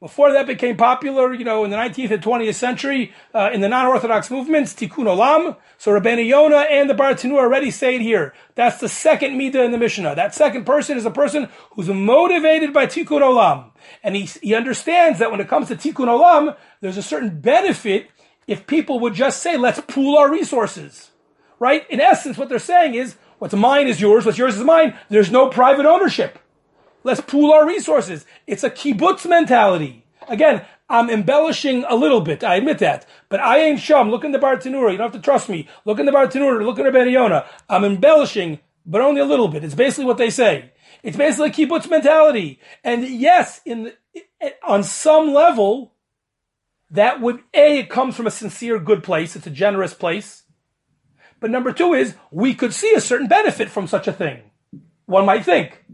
Before 0.00 0.32
that 0.32 0.46
became 0.46 0.76
popular, 0.76 1.34
you 1.34 1.44
know, 1.44 1.64
in 1.64 1.72
the 1.72 1.76
19th 1.76 2.12
and 2.12 2.22
20th 2.22 2.54
century, 2.54 3.12
uh, 3.34 3.50
in 3.52 3.60
the 3.60 3.68
non-Orthodox 3.68 4.30
movements, 4.30 4.72
tikkun 4.72 5.06
olam. 5.06 5.56
So 5.76 5.90
Rabbeinu 5.90 6.24
Yonah 6.24 6.66
and 6.70 6.88
the 6.88 6.94
Bartanura 6.94 7.40
already 7.40 7.72
say 7.72 7.96
it 7.96 8.00
here. 8.00 8.32
That's 8.54 8.78
the 8.78 8.88
second 8.88 9.32
midah 9.32 9.64
in 9.64 9.72
the 9.72 9.78
Mishnah. 9.78 10.14
That 10.14 10.36
second 10.36 10.66
person 10.66 10.96
is 10.96 11.04
a 11.04 11.10
person 11.10 11.48
who's 11.72 11.88
motivated 11.88 12.72
by 12.72 12.86
tikkun 12.86 13.22
olam. 13.22 13.72
And 14.04 14.14
he, 14.14 14.26
he 14.40 14.54
understands 14.54 15.18
that 15.18 15.32
when 15.32 15.40
it 15.40 15.48
comes 15.48 15.66
to 15.66 15.74
tikkun 15.74 16.06
olam, 16.06 16.56
there's 16.80 16.96
a 16.96 17.02
certain 17.02 17.40
benefit 17.40 18.08
if 18.46 18.68
people 18.68 19.00
would 19.00 19.14
just 19.14 19.42
say, 19.42 19.56
let's 19.56 19.80
pool 19.80 20.16
our 20.16 20.30
resources. 20.30 21.10
Right? 21.58 21.90
In 21.90 22.00
essence, 22.00 22.38
what 22.38 22.48
they're 22.48 22.60
saying 22.60 22.94
is, 22.94 23.16
what's 23.40 23.52
mine 23.52 23.88
is 23.88 24.00
yours, 24.00 24.24
what's 24.24 24.38
yours 24.38 24.56
is 24.56 24.62
mine. 24.62 24.96
There's 25.08 25.32
no 25.32 25.48
private 25.48 25.86
ownership. 25.86 26.38
Let's 27.04 27.20
pool 27.20 27.52
our 27.52 27.66
resources. 27.66 28.26
It's 28.46 28.64
a 28.64 28.70
kibbutz 28.70 29.28
mentality. 29.28 30.04
Again, 30.28 30.64
I'm 30.90 31.10
embellishing 31.10 31.84
a 31.88 31.94
little 31.94 32.20
bit. 32.20 32.42
I 32.42 32.56
admit 32.56 32.78
that. 32.78 33.06
But 33.28 33.40
I 33.40 33.58
ain't 33.58 33.80
shum. 33.80 34.10
Look 34.10 34.24
in 34.24 34.32
the 34.32 34.38
Bartanura. 34.38 34.90
You 34.90 34.98
don't 34.98 35.12
have 35.12 35.20
to 35.20 35.24
trust 35.24 35.48
me. 35.48 35.68
Look 35.84 35.98
in 35.98 36.06
the 36.06 36.12
Bartanura. 36.12 36.64
Look 36.64 36.78
in 36.78 36.84
the 36.84 36.90
Beniona. 36.90 37.46
I'm 37.68 37.84
embellishing, 37.84 38.60
but 38.86 39.00
only 39.00 39.20
a 39.20 39.26
little 39.26 39.48
bit. 39.48 39.64
It's 39.64 39.74
basically 39.74 40.06
what 40.06 40.18
they 40.18 40.30
say. 40.30 40.72
It's 41.02 41.16
basically 41.16 41.50
a 41.50 41.52
kibbutz 41.52 41.88
mentality. 41.88 42.60
And 42.82 43.06
yes, 43.06 43.60
in 43.64 43.84
the, 43.84 44.54
on 44.66 44.82
some 44.82 45.32
level, 45.32 45.92
that 46.90 47.20
would, 47.20 47.40
A, 47.54 47.80
it 47.80 47.90
comes 47.90 48.16
from 48.16 48.26
a 48.26 48.30
sincere 48.30 48.78
good 48.78 49.02
place. 49.02 49.36
It's 49.36 49.46
a 49.46 49.50
generous 49.50 49.94
place. 49.94 50.44
But 51.40 51.50
number 51.50 51.72
two 51.72 51.94
is, 51.94 52.14
we 52.30 52.54
could 52.54 52.72
see 52.72 52.92
a 52.94 53.00
certain 53.00 53.28
benefit 53.28 53.68
from 53.68 53.86
such 53.86 54.08
a 54.08 54.12
thing. 54.12 54.42
One 55.06 55.26
might 55.26 55.44
think. 55.44 55.84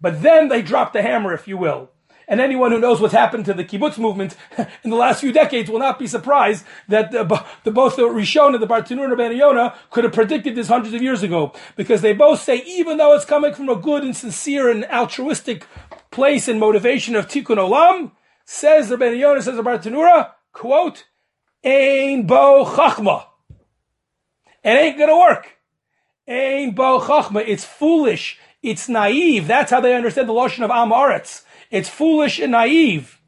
But 0.00 0.22
then 0.22 0.48
they 0.48 0.62
drop 0.62 0.92
the 0.92 1.02
hammer, 1.02 1.32
if 1.32 1.46
you 1.46 1.56
will. 1.56 1.90
And 2.30 2.40
anyone 2.40 2.70
who 2.70 2.78
knows 2.78 3.00
what's 3.00 3.12
happened 3.12 3.44
to 3.46 3.54
the 3.54 3.64
kibbutz 3.64 3.98
movement 3.98 4.36
in 4.84 4.90
the 4.90 4.96
last 4.96 5.20
few 5.20 5.32
decades 5.32 5.68
will 5.68 5.80
not 5.80 5.98
be 5.98 6.06
surprised 6.06 6.64
that 6.86 7.10
the, 7.10 7.24
the 7.64 7.72
both 7.72 7.96
the 7.96 8.02
Rishon 8.02 8.54
and 8.54 8.62
the 8.62 8.68
Bartanur 8.68 9.12
and 9.12 9.36
Yonah 9.36 9.74
could 9.90 10.04
have 10.04 10.12
predicted 10.12 10.54
this 10.54 10.68
hundreds 10.68 10.94
of 10.94 11.02
years 11.02 11.24
ago. 11.24 11.52
Because 11.74 12.02
they 12.02 12.12
both 12.12 12.40
say, 12.40 12.62
even 12.64 12.98
though 12.98 13.14
it's 13.14 13.24
coming 13.24 13.52
from 13.52 13.68
a 13.68 13.74
good 13.74 14.04
and 14.04 14.16
sincere 14.16 14.70
and 14.70 14.84
altruistic 14.84 15.66
place 16.12 16.46
and 16.46 16.60
motivation 16.60 17.16
of 17.16 17.26
tikkun 17.26 17.56
olam, 17.56 18.12
says 18.44 18.88
the 18.88 18.96
Ben 18.96 19.18
Yonah, 19.18 19.42
says 19.42 19.56
the 19.56 19.62
Bartanura, 19.64 20.30
quote, 20.52 21.06
"Ain 21.64 22.28
bo 22.28 22.64
chachma. 22.64 23.26
It 24.62 24.68
ain't 24.68 24.98
gonna 24.98 25.18
work. 25.18 25.58
Ain 26.28 26.76
bo 26.76 27.00
chachma. 27.00 27.42
It's 27.44 27.64
foolish. 27.64 28.38
It's 28.62 28.88
naive. 28.88 29.46
That's 29.46 29.70
how 29.70 29.80
they 29.80 29.94
understand 29.94 30.28
the 30.28 30.32
lashon 30.32 30.64
of 30.64 30.70
Am 30.70 30.90
Haaretz. 30.90 31.44
It's 31.70 31.88
foolish 31.88 32.38
and 32.38 32.52
naive. 32.52 33.20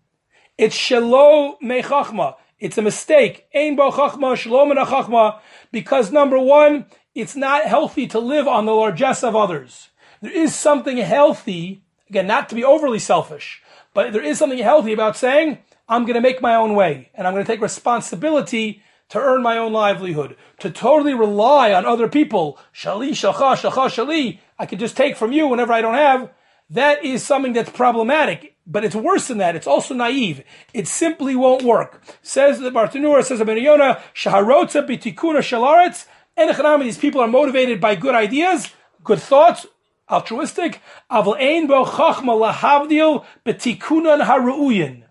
It's 0.59 0.77
shelo 0.77 1.55
mechachma. 1.62 2.37
It's 2.59 2.79
a 2.79 2.83
mistake. 2.83 3.47
Ein 3.55 3.77
bo 3.77 3.90
chachma, 3.90 4.37
shalom 4.37 4.71
chachma. 4.71 5.40
Because 5.71 6.12
number 6.12 6.38
one, 6.38 6.87
it's 7.14 7.35
not 7.35 7.64
healthy 7.64 8.07
to 8.09 8.18
live 8.18 8.47
on 8.47 8.66
the 8.66 8.73
largesse 8.73 9.25
of 9.25 9.35
others. 9.35 9.88
There 10.21 10.31
is 10.31 10.55
something 10.55 10.99
healthy, 10.99 11.83
again, 12.09 12.27
not 12.27 12.49
to 12.51 12.55
be 12.55 12.62
overly 12.62 13.01
selfish, 13.01 13.62
but 13.95 14.12
there 14.12 14.23
is 14.23 14.38
something 14.38 14.59
healthy 14.59 14.92
about 14.92 15.16
saying, 15.16 15.59
I'm 15.88 16.05
going 16.05 16.14
to 16.14 16.21
make 16.21 16.40
my 16.40 16.55
own 16.55 16.75
way 16.75 17.11
and 17.14 17.27
I'm 17.27 17.35
going 17.35 17.45
to 17.45 17.53
take 17.53 17.61
responsibility 17.61 18.83
to 19.12 19.20
earn 19.20 19.42
my 19.42 19.59
own 19.59 19.75
livelihood. 19.75 20.37
To 20.61 20.70
totally 20.70 21.12
rely 21.12 21.75
on 21.75 21.85
other 21.85 22.09
people, 22.09 22.59
shali, 22.75 23.11
shacha, 23.11 23.57
shacha, 23.57 23.90
shali, 23.90 24.38
I 24.59 24.64
can 24.64 24.79
just 24.79 24.96
take 24.96 25.16
from 25.16 25.33
you 25.33 25.46
whenever 25.46 25.70
I 25.75 25.83
don't 25.83 25.92
have, 25.92 26.31
that 26.70 27.05
is 27.05 27.22
something 27.22 27.53
that's 27.53 27.68
problematic. 27.68 28.57
But 28.66 28.85
it's 28.87 28.94
worse 28.94 29.29
than 29.29 29.37
that. 29.37 29.55
It's 29.55 29.66
also 29.66 29.92
naive. 29.92 30.42
It 30.72 30.88
simply 30.88 31.37
won't 31.37 31.62
work. 31.62 32.03
Says 32.22 32.59
the 32.59 32.70
Bartanura, 32.70 33.22
says 33.22 33.40
Abin 33.40 33.62
Yonah, 33.62 34.01
Shaharotza 34.14 34.88
bitikuna 34.88 35.40
shalaretz, 35.40 36.07
and 36.35 36.83
these 36.83 36.96
people 36.96 37.20
are 37.20 37.29
motivated 37.29 37.83
by 37.83 37.94
good 37.94 38.14
ideas, 38.14 38.70
good 39.05 39.20
thoughts, 39.20 39.66
altruistic. 40.11 40.81
Aval 41.11 41.38
ein 41.38 41.66
bo 41.66 41.85
chachma 41.85 42.51
lahavdil 42.51 43.27
betikunan 43.44 44.25
haruuyin. 44.25 45.03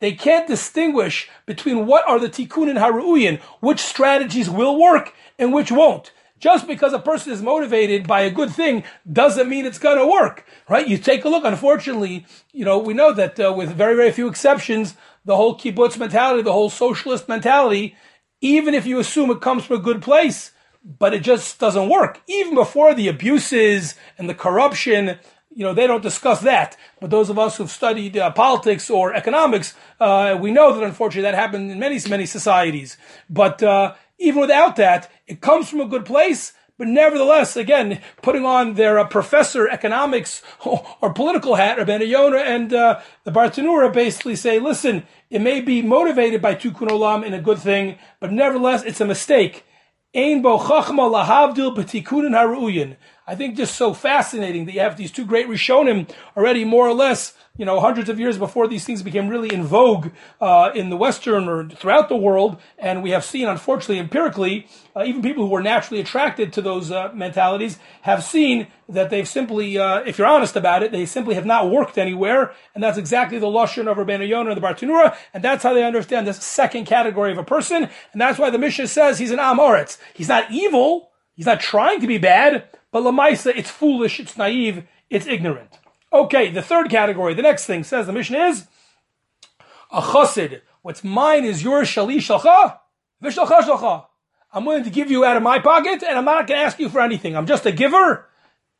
They 0.00 0.12
can't 0.12 0.46
distinguish 0.46 1.28
between 1.46 1.86
what 1.86 2.08
are 2.08 2.18
the 2.18 2.28
tikkun 2.28 2.68
and 2.68 2.78
haruyin, 2.78 3.40
which 3.60 3.80
strategies 3.80 4.48
will 4.48 4.78
work 4.78 5.12
and 5.38 5.52
which 5.52 5.72
won't. 5.72 6.12
Just 6.38 6.68
because 6.68 6.92
a 6.92 7.00
person 7.00 7.32
is 7.32 7.42
motivated 7.42 8.06
by 8.06 8.20
a 8.20 8.30
good 8.30 8.50
thing 8.50 8.84
doesn't 9.12 9.48
mean 9.48 9.66
it's 9.66 9.78
going 9.80 9.98
to 9.98 10.06
work, 10.06 10.46
right? 10.68 10.86
You 10.86 10.96
take 10.96 11.24
a 11.24 11.28
look. 11.28 11.44
Unfortunately, 11.44 12.26
you 12.52 12.64
know, 12.64 12.78
we 12.78 12.94
know 12.94 13.12
that 13.12 13.40
uh, 13.40 13.52
with 13.52 13.74
very, 13.74 13.96
very 13.96 14.12
few 14.12 14.28
exceptions, 14.28 14.94
the 15.24 15.34
whole 15.34 15.58
kibbutz 15.58 15.98
mentality, 15.98 16.42
the 16.42 16.52
whole 16.52 16.70
socialist 16.70 17.28
mentality, 17.28 17.96
even 18.40 18.72
if 18.72 18.86
you 18.86 19.00
assume 19.00 19.30
it 19.30 19.40
comes 19.40 19.64
from 19.64 19.78
a 19.78 19.82
good 19.82 20.00
place, 20.00 20.52
but 20.84 21.12
it 21.12 21.22
just 21.22 21.58
doesn't 21.58 21.88
work. 21.88 22.20
Even 22.28 22.54
before 22.54 22.94
the 22.94 23.08
abuses 23.08 23.96
and 24.16 24.28
the 24.28 24.34
corruption 24.34 25.18
you 25.50 25.64
know, 25.64 25.74
they 25.74 25.86
don't 25.86 26.02
discuss 26.02 26.40
that. 26.42 26.76
But 27.00 27.10
those 27.10 27.30
of 27.30 27.38
us 27.38 27.56
who've 27.56 27.70
studied 27.70 28.16
uh, 28.16 28.30
politics 28.30 28.90
or 28.90 29.14
economics, 29.14 29.74
uh, 30.00 30.38
we 30.40 30.50
know 30.50 30.72
that 30.74 30.84
unfortunately 30.84 31.22
that 31.22 31.34
happened 31.34 31.70
in 31.70 31.78
many, 31.78 31.98
many 32.08 32.26
societies. 32.26 32.96
But 33.28 33.62
uh, 33.62 33.94
even 34.18 34.40
without 34.40 34.76
that, 34.76 35.10
it 35.26 35.40
comes 35.40 35.68
from 35.68 35.80
a 35.80 35.86
good 35.86 36.04
place. 36.04 36.52
But 36.76 36.86
nevertheless, 36.86 37.56
again, 37.56 38.00
putting 38.22 38.44
on 38.44 38.74
their 38.74 39.00
uh, 39.00 39.08
professor 39.08 39.68
economics 39.68 40.42
or, 40.64 41.12
political 41.12 41.56
hat, 41.56 41.78
Rabbi 41.78 42.04
Yonah 42.04 42.38
and 42.38 42.72
uh, 42.72 43.00
the 43.24 43.32
Bartanura 43.32 43.92
basically 43.92 44.36
say, 44.36 44.60
listen, 44.60 45.04
it 45.28 45.40
may 45.40 45.60
be 45.60 45.82
motivated 45.82 46.40
by 46.40 46.54
Tikkun 46.54 46.88
Olam 46.88 47.26
in 47.26 47.34
a 47.34 47.40
good 47.40 47.58
thing, 47.58 47.98
but 48.20 48.32
nevertheless, 48.32 48.84
it's 48.84 49.00
a 49.00 49.04
mistake. 49.04 49.64
Ein 50.14 50.40
bo 50.40 50.58
chachma. 50.58 51.10
I 53.28 53.34
think 53.34 53.58
just 53.58 53.76
so 53.76 53.92
fascinating 53.92 54.64
that 54.64 54.72
you 54.72 54.80
have 54.80 54.96
these 54.96 55.12
two 55.12 55.26
great 55.26 55.48
Rishonim 55.48 56.10
already 56.34 56.64
more 56.64 56.88
or 56.88 56.94
less, 56.94 57.34
you 57.58 57.66
know, 57.66 57.78
hundreds 57.78 58.08
of 58.08 58.18
years 58.18 58.38
before 58.38 58.66
these 58.66 58.86
things 58.86 59.02
became 59.02 59.28
really 59.28 59.52
in 59.52 59.64
vogue 59.64 60.12
uh, 60.40 60.70
in 60.74 60.88
the 60.88 60.96
Western 60.96 61.46
or 61.46 61.68
throughout 61.68 62.08
the 62.08 62.16
world. 62.16 62.56
And 62.78 63.02
we 63.02 63.10
have 63.10 63.26
seen, 63.26 63.46
unfortunately, 63.46 63.98
empirically, 63.98 64.66
uh, 64.96 65.04
even 65.04 65.20
people 65.20 65.44
who 65.44 65.50
were 65.50 65.60
naturally 65.60 66.00
attracted 66.00 66.54
to 66.54 66.62
those 66.62 66.90
uh, 66.90 67.10
mentalities 67.12 67.78
have 68.00 68.24
seen 68.24 68.68
that 68.88 69.10
they've 69.10 69.28
simply, 69.28 69.76
uh, 69.76 69.98
if 70.06 70.16
you're 70.16 70.26
honest 70.26 70.56
about 70.56 70.82
it, 70.82 70.90
they 70.90 71.04
simply 71.04 71.34
have 71.34 71.44
not 71.44 71.70
worked 71.70 71.98
anywhere. 71.98 72.54
And 72.74 72.82
that's 72.82 72.96
exactly 72.96 73.38
the 73.38 73.46
Lashon 73.46 73.90
of 73.90 73.98
Rabbeinu 73.98 74.26
Yonah 74.26 74.52
and 74.52 74.56
the 74.56 74.66
Bartanura. 74.66 75.14
And 75.34 75.44
that's 75.44 75.64
how 75.64 75.74
they 75.74 75.84
understand 75.84 76.26
this 76.26 76.42
second 76.42 76.86
category 76.86 77.32
of 77.32 77.36
a 77.36 77.44
person. 77.44 77.90
And 78.12 78.20
that's 78.22 78.38
why 78.38 78.48
the 78.48 78.58
Mishnah 78.58 78.86
says 78.86 79.18
he's 79.18 79.32
an 79.32 79.38
Am 79.38 79.58
Haaretz. 79.58 79.98
He's 80.14 80.28
not 80.28 80.50
evil. 80.50 81.10
He's 81.38 81.46
not 81.46 81.60
trying 81.60 82.00
to 82.02 82.06
be 82.06 82.18
bad 82.18 82.68
but 82.90 83.02
Lamaisa, 83.02 83.52
it's 83.54 83.70
foolish, 83.70 84.18
it's 84.18 84.36
naive, 84.36 84.84
it's 85.10 85.26
ignorant. 85.26 85.78
Okay, 86.12 86.50
the 86.50 86.62
third 86.62 86.88
category, 86.90 87.34
the 87.34 87.42
next 87.42 87.66
thing 87.66 87.84
says 87.84 88.06
the 88.06 88.12
Mishnah 88.12 88.46
is 88.46 88.66
a 89.90 90.00
chassid. 90.00 90.62
What's 90.82 91.04
mine 91.04 91.44
is 91.44 91.62
yours, 91.62 91.88
shali 91.88 92.16
shalcha, 92.16 92.78
vishalcha 93.22 93.60
shalcha. 93.60 94.06
I'm 94.52 94.64
willing 94.64 94.84
to 94.84 94.90
give 94.90 95.10
you 95.10 95.24
out 95.24 95.36
of 95.36 95.42
my 95.42 95.58
pocket, 95.58 96.02
and 96.02 96.16
I'm 96.16 96.24
not 96.24 96.46
going 96.46 96.58
to 96.58 96.64
ask 96.64 96.78
you 96.78 96.88
for 96.88 97.00
anything. 97.00 97.36
I'm 97.36 97.46
just 97.46 97.66
a 97.66 97.72
giver, 97.72 98.26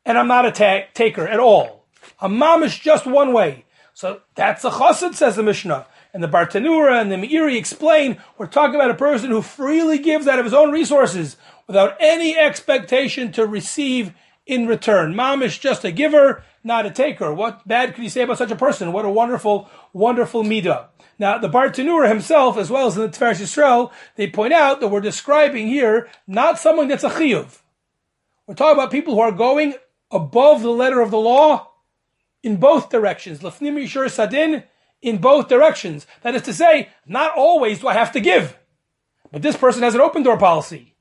and 0.06 0.16
I'm 0.16 0.28
not 0.28 0.46
a 0.46 0.52
ta- 0.52 0.88
taker 0.94 1.28
at 1.28 1.38
all. 1.38 1.84
A 2.20 2.28
mom 2.28 2.62
is 2.62 2.78
just 2.78 3.06
one 3.06 3.34
way. 3.34 3.66
So 3.92 4.22
that's 4.34 4.64
a 4.64 4.70
chassid, 4.70 5.14
says 5.14 5.36
the 5.36 5.42
Mishnah. 5.42 5.86
And 6.14 6.22
the 6.22 6.28
Bartanura 6.28 6.98
and 6.98 7.12
the 7.12 7.16
Meiri 7.16 7.58
explain, 7.58 8.16
we're 8.38 8.46
talking 8.46 8.76
about 8.76 8.90
a 8.90 8.94
person 8.94 9.28
who 9.28 9.42
freely 9.42 9.98
gives 9.98 10.26
out 10.26 10.38
of 10.38 10.46
his 10.46 10.54
own 10.54 10.72
resources 10.72 11.36
without 11.68 11.96
any 12.00 12.37
expectation 12.37 13.31
to 13.33 13.46
receive 13.46 14.12
in 14.46 14.66
return. 14.66 15.14
Mom 15.14 15.42
is 15.42 15.57
just 15.59 15.85
a 15.85 15.92
giver, 15.92 16.42
not 16.64 16.87
a 16.87 16.90
taker. 16.90 17.33
What 17.33 17.68
bad 17.68 17.94
could 17.94 18.02
you 18.02 18.11
say 18.11 18.22
about 18.22 18.38
such 18.38 18.50
a 18.50 18.57
person? 18.57 18.92
What 18.92 19.04
a 19.04 19.11
wonderful, 19.11 19.70
wonderful 19.92 20.42
midah. 20.42 20.87
Now, 21.18 21.37
the 21.38 21.48
Bartanura 21.48 22.09
himself, 22.09 22.57
as 22.57 22.70
well 22.70 22.87
as 22.87 22.96
in 22.96 23.02
the 23.02 23.09
Tiferes 23.09 23.40
Yisrael, 23.40 23.92
they 24.16 24.31
point 24.31 24.52
out 24.52 24.81
that 24.81 24.88
we're 24.88 25.00
describing 25.00 25.68
here 25.68 26.09
not 26.26 26.59
someone 26.59 26.88
that's 26.88 27.04
a 27.04 27.11
chiyuv. 27.11 27.61
We're 28.46 28.54
talking 28.54 28.78
about 28.78 28.90
people 28.90 29.14
who 29.14 29.20
are 29.20 29.33
going 29.33 29.74
above 30.11 30.62
the 30.62 30.70
letter 30.70 31.00
of 31.00 31.11
the 31.11 31.18
law 31.18 31.70
in 32.42 32.57
both 32.57 32.88
directions. 32.88 33.40
Lafnim 33.40 33.74
Yishur 33.74 34.09
Sadin, 34.09 34.64
in 35.02 35.18
both 35.18 35.48
directions. 35.48 36.07
That 36.22 36.35
is 36.35 36.42
to 36.42 36.54
say, 36.54 36.88
not 37.07 37.37
always 37.37 37.81
do 37.81 37.88
I 37.88 37.94
have 37.94 38.12
to 38.12 38.20
give. 38.20 38.57
But 39.31 39.42
this 39.42 39.57
person 39.57 39.83
has 39.83 39.94
an 39.94 40.00
open 40.00 40.22
door 40.22 40.38
policy. 40.38 40.94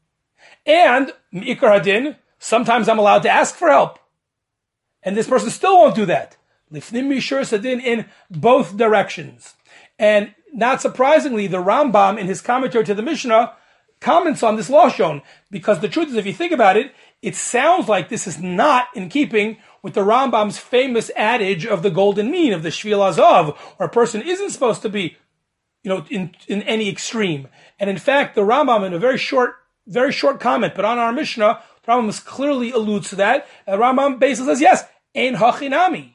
And 0.67 1.13
Ikar 1.33 1.81
Hadin, 1.81 2.17
sometimes 2.37 2.87
I'm 2.87 2.99
allowed 2.99 3.23
to 3.23 3.29
ask 3.29 3.55
for 3.55 3.69
help. 3.69 3.97
And 5.01 5.15
this 5.15 5.27
person 5.27 5.49
still 5.49 5.77
won't 5.77 5.95
do 5.95 6.05
that. 6.05 6.35
Lifnim 6.71 7.07
Mishur 7.07 7.45
Sadin 7.45 7.81
in 7.81 8.05
both 8.29 8.75
directions. 8.75 9.55
And 9.97 10.35
not 10.53 10.81
surprisingly, 10.81 11.47
the 11.47 11.63
Rambam 11.63 12.19
in 12.19 12.27
his 12.27 12.41
commentary 12.41 12.83
to 12.83 12.93
the 12.93 13.01
Mishnah 13.01 13.53
comments 13.99 14.43
on 14.43 14.57
this 14.57 14.69
law 14.69 14.89
lashon 14.89 15.21
because 15.49 15.79
the 15.79 15.87
truth 15.87 16.09
is, 16.09 16.15
if 16.15 16.25
you 16.25 16.33
think 16.33 16.51
about 16.51 16.77
it, 16.77 16.93
it 17.21 17.35
sounds 17.35 17.87
like 17.87 18.09
this 18.09 18.27
is 18.27 18.39
not 18.39 18.87
in 18.93 19.09
keeping 19.09 19.57
with 19.81 19.93
the 19.93 20.01
Rambam's 20.01 20.57
famous 20.57 21.09
adage 21.15 21.65
of 21.65 21.81
the 21.81 21.89
golden 21.89 22.29
mean 22.29 22.53
of 22.53 22.61
the 22.61 22.69
Shvil 22.69 22.99
HaZahav, 22.99 23.57
where 23.77 23.87
a 23.87 23.91
person 23.91 24.21
isn't 24.21 24.51
supposed 24.51 24.81
to 24.83 24.89
be, 24.89 25.17
you 25.83 25.89
know, 25.89 26.05
in, 26.09 26.35
in 26.47 26.61
any 26.63 26.89
extreme. 26.89 27.47
And 27.79 27.89
in 27.89 27.97
fact, 27.97 28.35
the 28.35 28.41
Rambam 28.41 28.85
in 28.85 28.93
a 28.93 28.99
very 28.99 29.17
short, 29.17 29.55
very 29.87 30.11
short 30.11 30.39
comment, 30.39 30.73
but 30.75 30.85
on 30.85 30.99
our 30.99 31.11
Mishnah, 31.11 31.61
the 31.83 31.91
Rambam 31.91 32.25
clearly 32.25 32.71
alludes 32.71 33.09
to 33.09 33.15
that. 33.15 33.47
And 33.65 33.79
Rambam 33.79 34.19
basically 34.19 34.53
says, 34.53 34.61
yes, 34.61 34.83
ein 35.15 35.35
hachinami. 35.35 36.13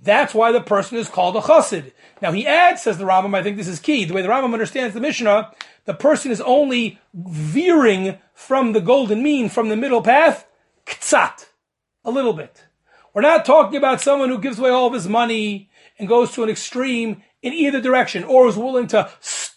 That's 0.00 0.34
why 0.34 0.52
the 0.52 0.60
person 0.60 0.98
is 0.98 1.08
called 1.08 1.36
a 1.36 1.40
chassid. 1.40 1.92
Now 2.20 2.32
he 2.32 2.46
adds, 2.46 2.82
says 2.82 2.98
the 2.98 3.04
Rambam, 3.04 3.34
I 3.34 3.42
think 3.42 3.56
this 3.56 3.68
is 3.68 3.80
key. 3.80 4.04
The 4.04 4.14
way 4.14 4.22
the 4.22 4.28
Rambam 4.28 4.52
understands 4.52 4.94
the 4.94 5.00
Mishnah, 5.00 5.52
the 5.86 5.94
person 5.94 6.30
is 6.30 6.40
only 6.42 6.98
veering 7.14 8.18
from 8.34 8.72
the 8.72 8.80
golden 8.80 9.22
mean, 9.22 9.48
from 9.48 9.70
the 9.70 9.76
middle 9.76 10.02
path, 10.02 10.46
ktsat, 10.84 11.46
a 12.04 12.10
little 12.10 12.34
bit. 12.34 12.66
We're 13.14 13.22
not 13.22 13.46
talking 13.46 13.78
about 13.78 14.02
someone 14.02 14.28
who 14.28 14.38
gives 14.38 14.58
away 14.58 14.68
all 14.68 14.88
of 14.88 14.92
his 14.92 15.08
money 15.08 15.70
and 15.98 16.06
goes 16.06 16.32
to 16.32 16.42
an 16.42 16.50
extreme 16.50 17.22
in 17.40 17.54
either 17.54 17.80
direction, 17.80 18.24
or 18.24 18.48
is 18.48 18.56
willing 18.56 18.88
to 18.88 19.08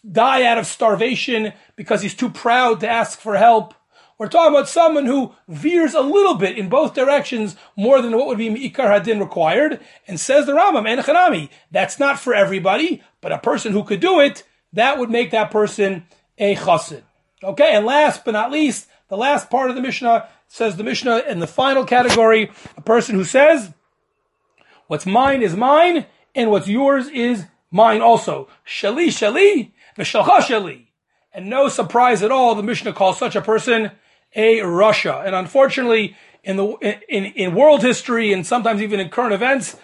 die 0.09 0.43
out 0.43 0.57
of 0.57 0.65
starvation 0.65 1.53
because 1.75 2.01
he's 2.01 2.15
too 2.15 2.29
proud 2.29 2.79
to 2.79 2.89
ask 2.89 3.19
for 3.19 3.37
help. 3.37 3.73
We're 4.17 4.27
talking 4.27 4.53
about 4.53 4.67
someone 4.67 5.05
who 5.05 5.33
veers 5.47 5.93
a 5.93 6.01
little 6.01 6.35
bit 6.35 6.57
in 6.57 6.67
both 6.67 6.93
directions 6.93 7.55
more 7.77 8.01
than 8.01 8.17
what 8.17 8.27
would 8.27 8.37
be 8.37 8.49
Ikar 8.49 8.99
Hadin 8.99 9.21
required, 9.21 9.79
and 10.07 10.19
says 10.19 10.45
the 10.45 10.51
Rambam, 10.51 10.83
Enechanami, 10.83 11.49
that's 11.71 11.99
not 11.99 12.19
for 12.19 12.33
everybody, 12.33 13.01
but 13.21 13.31
a 13.31 13.37
person 13.37 13.71
who 13.71 13.83
could 13.83 14.01
do 14.01 14.19
it, 14.19 14.43
that 14.73 14.97
would 14.99 15.09
make 15.09 15.31
that 15.31 15.51
person 15.51 16.05
a 16.37 16.55
chassid. 16.55 17.03
Okay, 17.41 17.71
and 17.73 17.85
last 17.85 18.25
but 18.25 18.31
not 18.31 18.51
least, 18.51 18.89
the 19.07 19.15
last 19.15 19.49
part 19.49 19.69
of 19.69 19.77
the 19.77 19.81
Mishnah 19.81 20.27
says 20.49 20.75
the 20.75 20.83
Mishnah 20.83 21.19
in 21.19 21.39
the 21.39 21.47
final 21.47 21.85
category, 21.85 22.51
a 22.75 22.81
person 22.81 23.15
who 23.15 23.23
says, 23.23 23.73
what's 24.87 25.05
mine 25.05 25.41
is 25.41 25.55
mine, 25.55 26.05
and 26.35 26.51
what's 26.51 26.67
yours 26.67 27.07
is 27.07 27.45
mine 27.71 28.01
also. 28.01 28.49
Shali, 28.67 29.07
shali, 29.07 29.71
v'shalcha 29.99 30.39
shali. 30.39 30.85
And 31.33 31.49
no 31.49 31.67
surprise 31.67 32.23
at 32.23 32.31
all, 32.31 32.55
the 32.55 32.63
Mishnah 32.63 32.93
calls 32.93 33.19
such 33.19 33.35
a 33.35 33.41
person 33.41 33.91
a 34.35 34.59
rasha. 34.59 35.25
And 35.25 35.35
unfortunately, 35.35 36.15
in 36.43 36.57
the 36.57 36.67
in, 37.09 37.25
in 37.25 37.53
world 37.53 37.81
history 37.83 38.33
and 38.33 38.45
sometimes 38.45 38.81
even 38.81 38.99
in 38.99 39.09
current 39.09 39.33
events, 39.33 39.75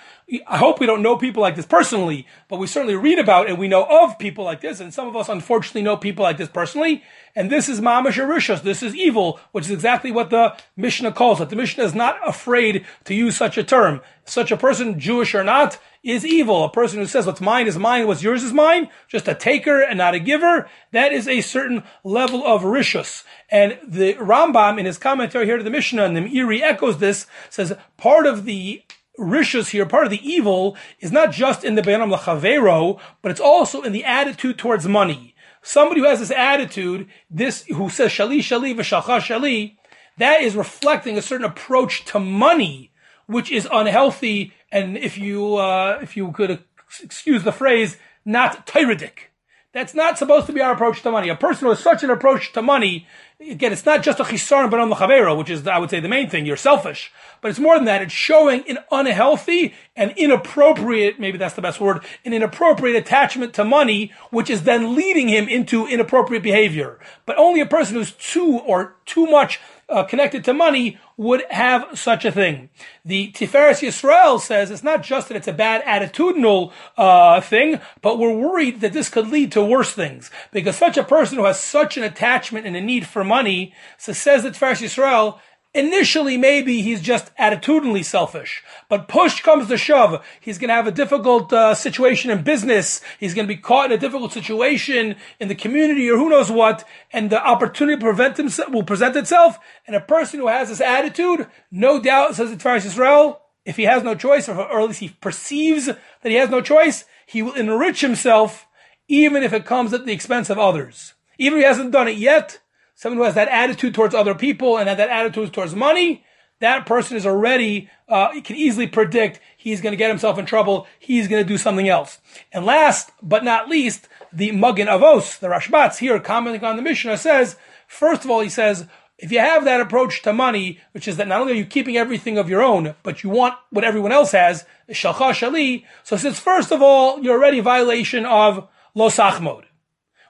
I 0.47 0.57
hope 0.57 0.79
we 0.79 0.87
don't 0.87 1.03
know 1.03 1.17
people 1.17 1.41
like 1.41 1.55
this 1.55 1.67
personally, 1.67 2.25
but 2.47 2.57
we 2.57 2.65
certainly 2.65 2.95
read 2.95 3.19
about 3.19 3.47
and 3.47 3.59
we 3.59 3.67
know 3.67 3.85
of 3.85 4.17
people 4.17 4.43
like 4.43 4.59
this, 4.59 4.79
and 4.79 4.91
some 4.91 5.07
of 5.07 5.15
us 5.15 5.29
unfortunately 5.29 5.83
know 5.83 5.97
people 5.97 6.23
like 6.23 6.37
this 6.37 6.49
personally. 6.49 7.03
And 7.35 7.51
this 7.51 7.69
is 7.69 7.79
mamash 7.79 8.13
arishos. 8.13 8.63
This 8.63 8.81
is 8.81 8.95
evil, 8.95 9.39
which 9.51 9.65
is 9.65 9.71
exactly 9.71 10.11
what 10.11 10.31
the 10.31 10.57
Mishnah 10.75 11.11
calls 11.11 11.41
it. 11.41 11.49
The 11.49 11.55
Mishnah 11.55 11.83
is 11.83 11.93
not 11.93 12.17
afraid 12.27 12.85
to 13.03 13.13
use 13.13 13.37
such 13.37 13.57
a 13.57 13.63
term. 13.63 14.01
Such 14.25 14.49
a 14.51 14.57
person, 14.57 14.99
Jewish 14.99 15.35
or 15.35 15.43
not, 15.43 15.77
is 16.01 16.25
evil. 16.25 16.63
A 16.63 16.71
person 16.71 16.99
who 16.99 17.05
says 17.05 17.27
what's 17.27 17.41
mine 17.41 17.67
is 17.67 17.77
mine, 17.77 18.07
what's 18.07 18.23
yours 18.23 18.41
is 18.41 18.53
mine, 18.53 18.89
just 19.07 19.27
a 19.27 19.35
taker 19.35 19.81
and 19.81 19.99
not 19.99 20.15
a 20.15 20.19
giver. 20.19 20.67
That 20.91 21.11
is 21.11 21.27
a 21.27 21.41
certain 21.41 21.83
level 22.03 22.43
of 22.43 22.63
rishus. 22.63 23.23
And 23.49 23.77
the 23.87 24.15
Rambam 24.15 24.79
in 24.79 24.87
his 24.87 24.97
commentary 24.97 25.45
here 25.45 25.57
to 25.57 25.63
the 25.63 25.69
Mishnah, 25.69 26.03
and 26.03 26.15
the 26.15 26.21
Meiri 26.21 26.61
echoes 26.61 26.97
this, 26.97 27.27
says 27.51 27.77
part 27.97 28.25
of 28.25 28.45
the 28.45 28.81
rishus 29.19 29.69
here, 29.69 29.85
part 29.85 30.05
of 30.05 30.11
the 30.11 30.27
evil, 30.27 30.75
is 30.99 31.11
not 31.11 31.31
just 31.31 31.63
in 31.63 31.75
the 31.75 31.81
Benam 31.81 32.15
Lachavero, 32.15 32.99
but 33.21 33.31
it's 33.31 33.41
also 33.41 33.81
in 33.81 33.91
the 33.91 34.03
attitude 34.03 34.57
towards 34.57 34.87
money. 34.87 35.35
Somebody 35.61 36.01
who 36.01 36.07
has 36.07 36.19
this 36.19 36.31
attitude, 36.31 37.07
this, 37.29 37.65
who 37.65 37.89
says 37.89 38.11
Shali 38.11 38.39
Shali 38.39 38.75
v'shalcha 38.75 39.19
Shali, 39.19 39.77
that 40.17 40.41
is 40.41 40.55
reflecting 40.55 41.17
a 41.17 41.21
certain 41.21 41.45
approach 41.45 42.05
to 42.05 42.19
money, 42.19 42.91
which 43.25 43.51
is 43.51 43.67
unhealthy, 43.71 44.53
and 44.71 44.97
if 44.97 45.17
you, 45.17 45.55
uh, 45.55 45.99
if 46.01 46.15
you 46.15 46.31
could 46.31 46.63
excuse 47.03 47.43
the 47.43 47.51
phrase, 47.51 47.97
not 48.23 48.67
tyrannic. 48.67 49.31
That's 49.75 49.93
not 49.93 50.17
supposed 50.17 50.45
to 50.47 50.53
be 50.53 50.61
our 50.61 50.71
approach 50.71 51.01
to 51.01 51.11
money. 51.11 51.27
A 51.27 51.35
person 51.35 51.65
who 51.65 51.69
has 51.69 51.81
such 51.81 52.01
an 52.01 52.09
approach 52.09 52.53
to 52.53 52.61
money, 52.61 53.07
again, 53.41 53.73
it's 53.73 53.85
not 53.85 54.03
just 54.03 54.21
a 54.21 54.23
chisaron 54.23 54.71
but 54.71 54.79
on 54.79 54.87
the 54.87 54.95
chavero, 54.95 55.37
which 55.37 55.49
is, 55.49 55.67
I 55.67 55.79
would 55.79 55.89
say, 55.89 55.99
the 55.99 56.07
main 56.07 56.29
thing. 56.29 56.45
You're 56.45 56.55
selfish. 56.55 57.11
But 57.41 57.49
it's 57.49 57.59
more 57.59 57.75
than 57.75 57.83
that. 57.83 58.01
It's 58.01 58.13
showing 58.13 58.63
an 58.69 58.77
unhealthy 58.89 59.73
and 59.93 60.13
inappropriate, 60.15 61.19
maybe 61.19 61.37
that's 61.37 61.55
the 61.55 61.61
best 61.61 61.81
word, 61.81 62.05
an 62.23 62.31
inappropriate 62.31 62.95
attachment 62.95 63.53
to 63.55 63.65
money, 63.65 64.13
which 64.29 64.49
is 64.49 64.63
then 64.63 64.95
leading 64.95 65.27
him 65.27 65.49
into 65.49 65.85
inappropriate 65.85 66.41
behavior. 66.41 66.97
But 67.25 67.37
only 67.37 67.59
a 67.59 67.65
person 67.65 67.95
who's 67.95 68.13
too 68.13 68.59
or 68.59 68.95
too 69.05 69.25
much 69.25 69.59
uh, 69.89 70.03
connected 70.03 70.43
to 70.45 70.53
money 70.53 70.97
would 71.17 71.43
have 71.49 71.97
such 71.97 72.25
a 72.25 72.31
thing. 72.31 72.69
The 73.03 73.31
Tiferes 73.31 73.81
Yisrael 73.81 74.39
says 74.39 74.71
it's 74.71 74.83
not 74.83 75.03
just 75.03 75.27
that 75.27 75.37
it's 75.37 75.47
a 75.47 75.53
bad 75.53 75.83
attitudinal 75.83 76.71
uh, 76.97 77.39
thing, 77.41 77.79
but 78.01 78.17
we're 78.17 78.35
worried 78.35 78.81
that 78.81 78.93
this 78.93 79.09
could 79.09 79.27
lead 79.27 79.51
to 79.53 79.63
worse 79.63 79.91
things 79.91 80.31
because 80.51 80.75
such 80.75 80.97
a 80.97 81.03
person 81.03 81.37
who 81.37 81.45
has 81.45 81.59
such 81.59 81.97
an 81.97 82.03
attachment 82.03 82.65
and 82.65 82.75
a 82.75 82.81
need 82.81 83.07
for 83.07 83.23
money, 83.23 83.73
so 83.97 84.13
says 84.13 84.43
the 84.43 84.49
Tiferes 84.49 84.81
Yisrael, 84.81 85.39
Initially, 85.75 86.37
maybe 86.37 86.81
he's 86.81 87.01
just 87.01 87.35
attitudinally 87.35 88.05
selfish, 88.05 88.63
but 88.87 89.09
push 89.09 89.41
comes 89.41 89.67
to 89.67 89.77
shove. 89.77 90.25
He's 90.39 90.57
going 90.57 90.69
to 90.69 90.73
have 90.73 90.87
a 90.87 90.91
difficult 90.91 91.51
uh, 91.51 91.75
situation 91.75 92.31
in 92.31 92.43
business. 92.43 93.01
He's 93.19 93.33
going 93.33 93.45
to 93.45 93.53
be 93.53 93.59
caught 93.59 93.91
in 93.91 93.97
a 93.97 93.99
difficult 93.99 94.31
situation 94.31 95.17
in 95.37 95.49
the 95.49 95.53
community 95.53 96.09
or 96.09 96.15
who 96.15 96.29
knows 96.29 96.49
what, 96.49 96.87
and 97.11 97.29
the 97.29 97.45
opportunity 97.45 97.99
prevent 97.99 98.37
himself, 98.37 98.71
will 98.71 98.83
present 98.83 99.17
itself. 99.17 99.59
And 99.85 99.97
a 99.97 99.99
person 99.99 100.39
who 100.39 100.47
has 100.47 100.69
this 100.69 100.79
attitude, 100.79 101.45
no 101.69 101.99
doubt, 101.99 102.35
says 102.35 102.51
the 102.51 102.55
Tiferes 102.55 102.87
Yisrael, 102.87 103.39
if 103.65 103.75
he 103.75 103.83
has 103.83 104.01
no 104.01 104.15
choice, 104.15 104.47
or, 104.47 104.57
or 104.57 104.79
at 104.79 104.87
least 104.87 105.01
he 105.01 105.09
perceives 105.09 105.87
that 105.87 105.99
he 106.23 106.35
has 106.35 106.49
no 106.49 106.61
choice, 106.61 107.03
he 107.25 107.41
will 107.41 107.53
enrich 107.53 107.99
himself, 107.99 108.65
even 109.09 109.43
if 109.43 109.51
it 109.51 109.65
comes 109.65 109.91
at 109.91 110.05
the 110.05 110.13
expense 110.13 110.49
of 110.49 110.57
others. 110.57 111.15
Even 111.37 111.59
if 111.59 111.63
he 111.63 111.67
hasn't 111.67 111.91
done 111.91 112.07
it 112.07 112.15
yet, 112.15 112.59
someone 112.95 113.17
who 113.17 113.25
has 113.25 113.35
that 113.35 113.49
attitude 113.49 113.93
towards 113.93 114.15
other 114.15 114.33
people 114.33 114.77
and 114.77 114.87
that 114.87 114.99
attitude 114.99 115.53
towards 115.53 115.75
money, 115.75 116.23
that 116.59 116.85
person 116.85 117.17
is 117.17 117.25
already, 117.25 117.89
uh, 118.07 118.29
can 118.41 118.55
easily 118.55 118.87
predict 118.87 119.39
he's 119.57 119.81
going 119.81 119.91
to 119.91 119.97
get 119.97 120.09
himself 120.09 120.39
in 120.39 120.45
trouble. 120.45 120.87
He's 120.97 121.27
going 121.27 121.43
to 121.43 121.47
do 121.47 121.57
something 121.57 121.89
else. 121.89 122.19
And 122.53 122.65
last 122.65 123.11
but 123.21 123.43
not 123.43 123.69
least, 123.69 124.07
the 124.31 124.51
Magen 124.51 124.87
Avos, 124.87 125.37
the 125.39 125.47
Rashbatz 125.47 125.97
here 125.97 126.19
commenting 126.19 126.63
on 126.63 126.77
the 126.77 126.81
Mishnah 126.81 127.17
says, 127.17 127.57
first 127.87 128.23
of 128.23 128.31
all, 128.31 128.39
he 128.39 128.49
says, 128.49 128.87
if 129.17 129.31
you 129.31 129.39
have 129.39 129.63
that 129.65 129.81
approach 129.81 130.21
to 130.23 130.33
money, 130.33 130.79
which 130.91 131.07
is 131.07 131.17
that 131.17 131.27
not 131.27 131.41
only 131.41 131.53
are 131.53 131.57
you 131.57 131.65
keeping 131.65 131.97
everything 131.97 132.37
of 132.37 132.49
your 132.49 132.61
own, 132.61 132.95
but 133.03 133.23
you 133.23 133.29
want 133.29 133.55
what 133.69 133.85
everyone 133.85 134.11
else 134.11 134.31
has, 134.31 134.65
shalcha 134.89 135.31
shali. 135.31 135.85
So 136.03 136.17
since 136.17 136.39
first 136.39 136.71
of 136.71 136.81
all, 136.81 137.21
you're 137.21 137.37
already 137.37 137.59
violation 137.61 138.25
of 138.25 138.67
lo 138.93 139.09
sachmod, 139.09 139.63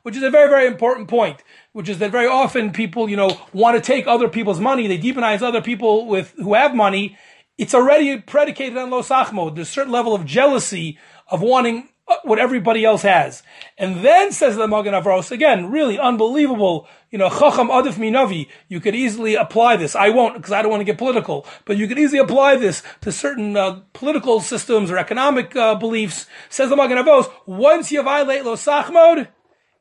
which 0.04 0.15
is 0.15 0.23
a 0.23 0.30
very, 0.30 0.49
very 0.49 0.67
important 0.67 1.08
point 1.08 1.43
which 1.76 1.90
is 1.90 2.00
that 2.00 2.10
very 2.10 2.26
often 2.26 2.72
people, 2.72 3.10
you 3.10 3.18
know, 3.18 3.38
want 3.52 3.76
to 3.76 3.82
take 3.82 4.08
other 4.08 4.30
people's 4.30 4.62
money. 4.62 4.88
They 4.88 4.98
demonize 4.98 5.42
other 5.42 5.62
people 5.62 6.06
with 6.06 6.34
who 6.38 6.54
have 6.54 6.74
money. 6.74 7.18
It's 7.58 7.74
already 7.74 8.18
predicated 8.22 8.78
on 8.78 8.92
los 8.92 9.10
achmo. 9.10 9.54
There's 9.54 9.68
a 9.68 9.72
certain 9.72 9.92
level 9.92 10.16
of 10.16 10.26
jealousy 10.26 10.98
of 11.28 11.42
wanting 11.42 11.90
uh, 12.08 12.16
what 12.24 12.40
everybody 12.40 12.86
else 12.86 13.02
has. 13.02 13.44
And 13.78 14.06
then 14.06 14.32
says 14.32 14.56
the 14.56 14.70
Magen 14.70 14.94
Avos, 14.94 15.32
again, 15.32 15.70
really 15.70 16.00
unbelievable, 16.00 16.88
you 17.12 17.18
know, 17.18 17.28
chacham 17.28 17.68
adif 17.68 17.96
minavi. 17.96 18.48
You 18.70 18.80
could 18.80 18.96
easily 18.96 19.36
apply 19.36 19.76
this. 19.76 19.98
I 19.98 20.12
won't 20.12 20.36
because 20.36 20.54
I 20.54 20.62
don't 20.62 20.72
want 20.72 20.80
to 20.80 20.86
get 20.86 20.98
political, 20.98 21.46
but 21.66 21.76
you 21.76 21.90
could 21.90 22.00
easily 22.00 22.20
apply 22.20 22.56
this 22.56 22.84
to 23.02 23.12
certain 23.12 23.58
uh, 23.58 23.82
political 23.92 24.40
systems 24.40 24.90
or 24.90 24.98
economic 24.98 25.54
uh, 25.58 25.76
beliefs. 25.76 26.26
Says 26.48 26.70
the 26.70 26.78
Magen 26.78 27.00
Avos, 27.00 27.30
once 27.46 27.92
you 27.92 28.02
violate 28.02 28.46
lo 28.46 28.56
sachmod, 28.56 29.28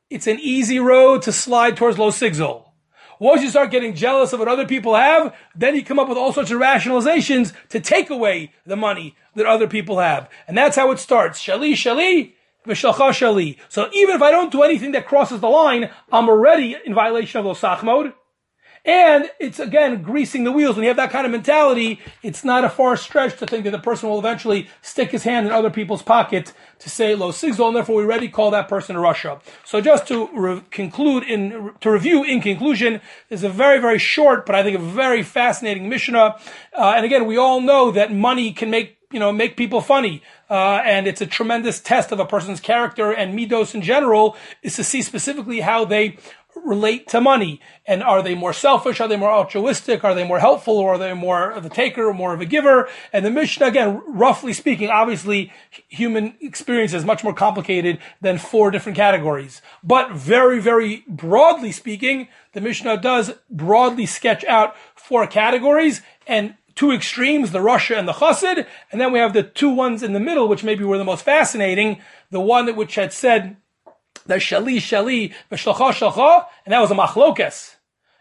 it's 0.09 0.27
an 0.27 0.39
easy 0.39 0.79
road 0.79 1.21
to 1.23 1.31
slide 1.31 1.77
towards 1.77 1.97
lo 1.97 2.09
sigzol. 2.09 2.65
Once 3.19 3.41
you 3.41 3.49
start 3.49 3.71
getting 3.71 3.95
jealous 3.95 4.33
of 4.33 4.39
what 4.39 4.47
other 4.47 4.67
people 4.67 4.95
have, 4.95 5.33
then 5.55 5.75
you 5.75 5.83
come 5.83 5.99
up 5.99 6.09
with 6.09 6.17
all 6.17 6.33
sorts 6.33 6.51
of 6.51 6.59
rationalizations 6.59 7.53
to 7.69 7.79
take 7.79 8.09
away 8.09 8.51
the 8.65 8.75
money 8.75 9.15
that 9.35 9.45
other 9.45 9.67
people 9.67 9.99
have. 9.99 10.29
And 10.47 10.57
that's 10.57 10.75
how 10.75 10.91
it 10.91 10.99
starts. 10.99 11.41
Shali, 11.41 11.73
shali, 11.73 12.33
v'shalcha 12.67 13.11
shali. 13.11 13.57
So 13.69 13.89
even 13.93 14.15
if 14.15 14.21
I 14.21 14.31
don't 14.31 14.51
do 14.51 14.63
anything 14.63 14.91
that 14.91 15.07
crosses 15.07 15.39
the 15.39 15.47
line, 15.47 15.89
I'm 16.11 16.27
already 16.27 16.75
in 16.85 16.93
violation 16.93 17.39
of 17.39 17.45
lo 17.45 17.53
sachmod. 17.53 18.13
And 18.85 19.31
it's 19.39 19.59
again 19.59 20.03
greasing 20.03 20.43
the 20.43 20.51
wheels. 20.51 20.75
When 20.75 20.83
you 20.83 20.89
have 20.89 20.97
that 20.97 21.09
kind 21.09 21.25
of 21.25 21.31
mentality, 21.31 21.99
it's 22.21 22.43
not 22.43 22.63
a 22.63 22.69
far 22.69 22.95
stretch 22.95 23.37
to 23.39 23.47
think 23.47 23.63
that 23.63 23.71
the 23.71 23.79
person 23.79 24.07
will 24.07 24.19
eventually 24.19 24.69
stick 24.83 25.09
his 25.09 25.23
hand 25.23 25.47
in 25.47 25.51
other 25.51 25.71
people's 25.71 26.03
pocket 26.03 26.53
to 26.79 26.89
say 26.89 27.15
lo 27.15 27.31
sigzol, 27.31 27.67
and 27.67 27.75
therefore 27.75 27.95
we 27.95 28.03
already 28.03 28.29
call 28.29 28.51
that 28.51 28.67
person 28.67 28.95
a 28.95 28.99
rasha. 28.99 29.41
So 29.63 29.81
just 29.81 30.07
to 30.09 30.29
re- 30.33 30.61
conclude 30.69 31.23
in 31.23 31.71
to 31.81 31.89
review 31.89 32.23
in 32.23 32.41
conclusion, 32.41 33.01
is 33.31 33.43
a 33.43 33.49
very 33.49 33.79
very 33.79 33.97
short, 33.97 34.45
but 34.45 34.53
I 34.53 34.61
think 34.61 34.77
a 34.77 34.81
very 34.81 35.23
fascinating 35.23 35.89
Mishnah. 35.89 36.35
Uh, 36.77 36.93
and 36.95 37.05
again, 37.05 37.25
we 37.25 37.37
all 37.37 37.61
know 37.61 37.89
that 37.89 38.13
money 38.13 38.53
can 38.53 38.69
make 38.69 38.99
you 39.11 39.19
know, 39.19 39.31
make 39.31 39.55
people 39.55 39.79
funny. 39.79 40.21
Uh, 40.49 40.81
and 40.83 41.07
it's 41.07 41.21
a 41.21 41.25
tremendous 41.25 41.79
test 41.79 42.11
of 42.11 42.19
a 42.19 42.25
person's 42.25 42.59
character 42.59 43.13
and 43.13 43.37
midos 43.37 43.73
in 43.73 43.81
general 43.81 44.35
is 44.61 44.75
to 44.75 44.83
see 44.83 45.01
specifically 45.01 45.61
how 45.61 45.85
they 45.85 46.17
relate 46.63 47.07
to 47.09 47.21
money. 47.21 47.59
And 47.85 48.01
are 48.03 48.21
they 48.21 48.35
more 48.35 48.53
selfish? 48.53 48.99
Are 48.99 49.07
they 49.07 49.17
more 49.17 49.31
altruistic? 49.31 50.03
Are 50.03 50.15
they 50.15 50.27
more 50.27 50.39
helpful? 50.39 50.77
Or 50.77 50.95
are 50.95 50.97
they 50.97 51.13
more 51.13 51.51
of 51.51 51.65
a 51.65 51.69
taker 51.69 52.07
or 52.07 52.13
more 52.13 52.33
of 52.33 52.41
a 52.41 52.45
giver? 52.45 52.89
And 53.11 53.25
the 53.25 53.29
Mishnah, 53.29 53.67
again, 53.67 54.01
roughly 54.07 54.53
speaking, 54.53 54.89
obviously 54.89 55.51
human 55.87 56.35
experience 56.41 56.93
is 56.93 57.05
much 57.05 57.23
more 57.23 57.33
complicated 57.33 57.99
than 58.21 58.37
four 58.37 58.71
different 58.71 58.95
categories. 58.95 59.61
But 59.83 60.11
very, 60.11 60.59
very 60.59 61.03
broadly 61.07 61.71
speaking, 61.71 62.27
the 62.53 62.61
Mishnah 62.61 63.01
does 63.01 63.33
broadly 63.49 64.05
sketch 64.05 64.43
out 64.45 64.75
four 64.95 65.27
categories 65.27 66.01
and 66.27 66.55
two 66.75 66.91
extremes, 66.91 67.51
the 67.51 67.59
Rasha 67.59 67.97
and 67.97 68.07
the 68.07 68.13
Chassid. 68.13 68.67
And 68.91 68.99
then 68.99 69.11
we 69.11 69.19
have 69.19 69.33
the 69.33 69.43
two 69.43 69.69
ones 69.69 70.03
in 70.03 70.13
the 70.13 70.19
middle, 70.19 70.47
which 70.47 70.63
maybe 70.63 70.83
were 70.83 70.97
the 70.97 71.03
most 71.03 71.23
fascinating. 71.23 72.01
The 72.31 72.41
one 72.41 72.73
which 72.75 72.95
had 72.95 73.13
said, 73.13 73.57
the 74.25 74.35
shali 74.35 74.77
shali 74.77 75.33
v'shlacha 75.51 75.91
shlacha, 75.93 76.45
and 76.65 76.73
that 76.73 76.79
was 76.79 76.91
a 76.91 76.95
machlokes. 76.95 77.75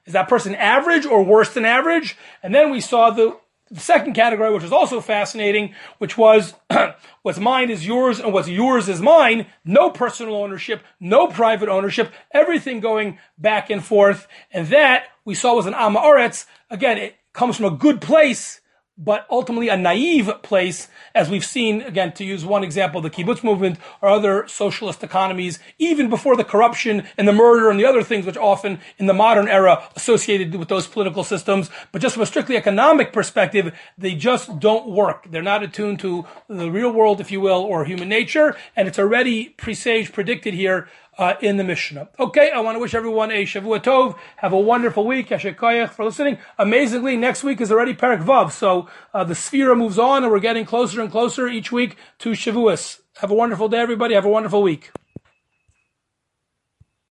Is 0.06 0.12
that 0.12 0.28
person 0.28 0.54
average 0.54 1.06
or 1.06 1.22
worse 1.22 1.54
than 1.54 1.64
average? 1.64 2.16
And 2.42 2.54
then 2.54 2.70
we 2.70 2.80
saw 2.80 3.10
the, 3.10 3.38
the 3.70 3.80
second 3.80 4.12
category, 4.12 4.52
which 4.52 4.62
was 4.62 4.72
also 4.72 5.00
fascinating, 5.00 5.74
which 5.98 6.18
was 6.18 6.54
what's 7.22 7.38
mine 7.38 7.70
is 7.70 7.86
yours 7.86 8.20
and 8.20 8.32
what's 8.32 8.48
yours 8.48 8.88
is 8.88 9.00
mine. 9.00 9.46
No 9.64 9.90
personal 9.90 10.36
ownership, 10.36 10.82
no 11.00 11.26
private 11.26 11.70
ownership, 11.70 12.12
everything 12.32 12.80
going 12.80 13.18
back 13.38 13.70
and 13.70 13.82
forth. 13.82 14.28
And 14.50 14.66
that 14.68 15.06
we 15.24 15.34
saw 15.34 15.54
was 15.54 15.66
an 15.66 15.74
Am 15.74 15.94
Haaretz. 15.94 16.44
Again, 16.68 16.98
it 16.98 17.16
comes 17.32 17.56
from 17.56 17.66
a 17.66 17.76
good 17.76 18.02
place 18.02 18.60
but 18.96 19.26
ultimately 19.28 19.68
a 19.68 19.76
naive 19.76 20.30
place, 20.42 20.88
as 21.14 21.28
we've 21.28 21.44
seen, 21.44 21.82
again, 21.82 22.12
to 22.12 22.24
use 22.24 22.44
one 22.44 22.62
example, 22.62 23.00
the 23.00 23.10
kibbutz 23.10 23.42
movement 23.42 23.78
or 24.00 24.08
other 24.08 24.46
socialist 24.46 25.02
economies, 25.02 25.58
even 25.78 26.08
before 26.08 26.36
the 26.36 26.44
corruption 26.44 27.04
and 27.18 27.26
the 27.26 27.32
murder 27.32 27.70
and 27.70 27.80
the 27.80 27.84
other 27.84 28.04
things 28.04 28.24
which 28.24 28.36
often 28.36 28.78
in 28.98 29.06
the 29.06 29.12
modern 29.12 29.48
era 29.48 29.88
associated 29.96 30.54
with 30.54 30.68
those 30.68 30.86
political 30.86 31.24
systems. 31.24 31.70
But 31.90 32.02
just 32.02 32.14
from 32.14 32.22
a 32.22 32.26
strictly 32.26 32.56
economic 32.56 33.12
perspective, 33.12 33.76
they 33.98 34.14
just 34.14 34.60
don't 34.60 34.88
work. 34.88 35.28
They're 35.28 35.42
not 35.42 35.64
attuned 35.64 35.98
to 36.00 36.24
the 36.48 36.70
real 36.70 36.92
world, 36.92 37.20
if 37.20 37.32
you 37.32 37.40
will, 37.40 37.62
or 37.62 37.84
human 37.84 38.08
nature. 38.08 38.56
And 38.76 38.86
it's 38.86 38.98
already 38.98 39.50
presaged, 39.50 40.12
predicted 40.12 40.54
here 40.54 40.88
uh, 41.18 41.34
in 41.40 41.56
the 41.56 41.64
Mishnah. 41.64 42.08
Okay, 42.18 42.50
I 42.50 42.60
want 42.60 42.76
to 42.76 42.80
wish 42.80 42.94
everyone 42.94 43.30
a 43.30 43.44
Shavua 43.44 43.82
Tov. 43.82 44.18
Have 44.36 44.52
a 44.52 44.58
wonderful 44.58 45.06
week. 45.06 45.28
Yasher 45.28 45.54
koach 45.54 45.90
for 45.90 46.04
listening. 46.04 46.38
Amazingly, 46.58 47.16
next 47.16 47.44
week 47.44 47.60
is 47.60 47.70
already 47.70 47.94
Perek 47.94 48.24
Vav, 48.24 48.50
so 48.50 48.88
uh, 49.12 49.24
the 49.24 49.34
Sphira 49.34 49.76
moves 49.76 49.98
on 49.98 50.22
and 50.22 50.32
we're 50.32 50.40
getting 50.40 50.64
closer 50.64 51.00
and 51.00 51.10
closer 51.10 51.48
each 51.48 51.70
week 51.70 51.96
to 52.18 52.30
Shavuos. 52.30 53.00
Have 53.18 53.30
a 53.30 53.34
wonderful 53.34 53.68
day, 53.68 53.78
everybody. 53.78 54.14
Have 54.14 54.24
a 54.24 54.28
wonderful 54.28 54.62
week. 54.62 54.90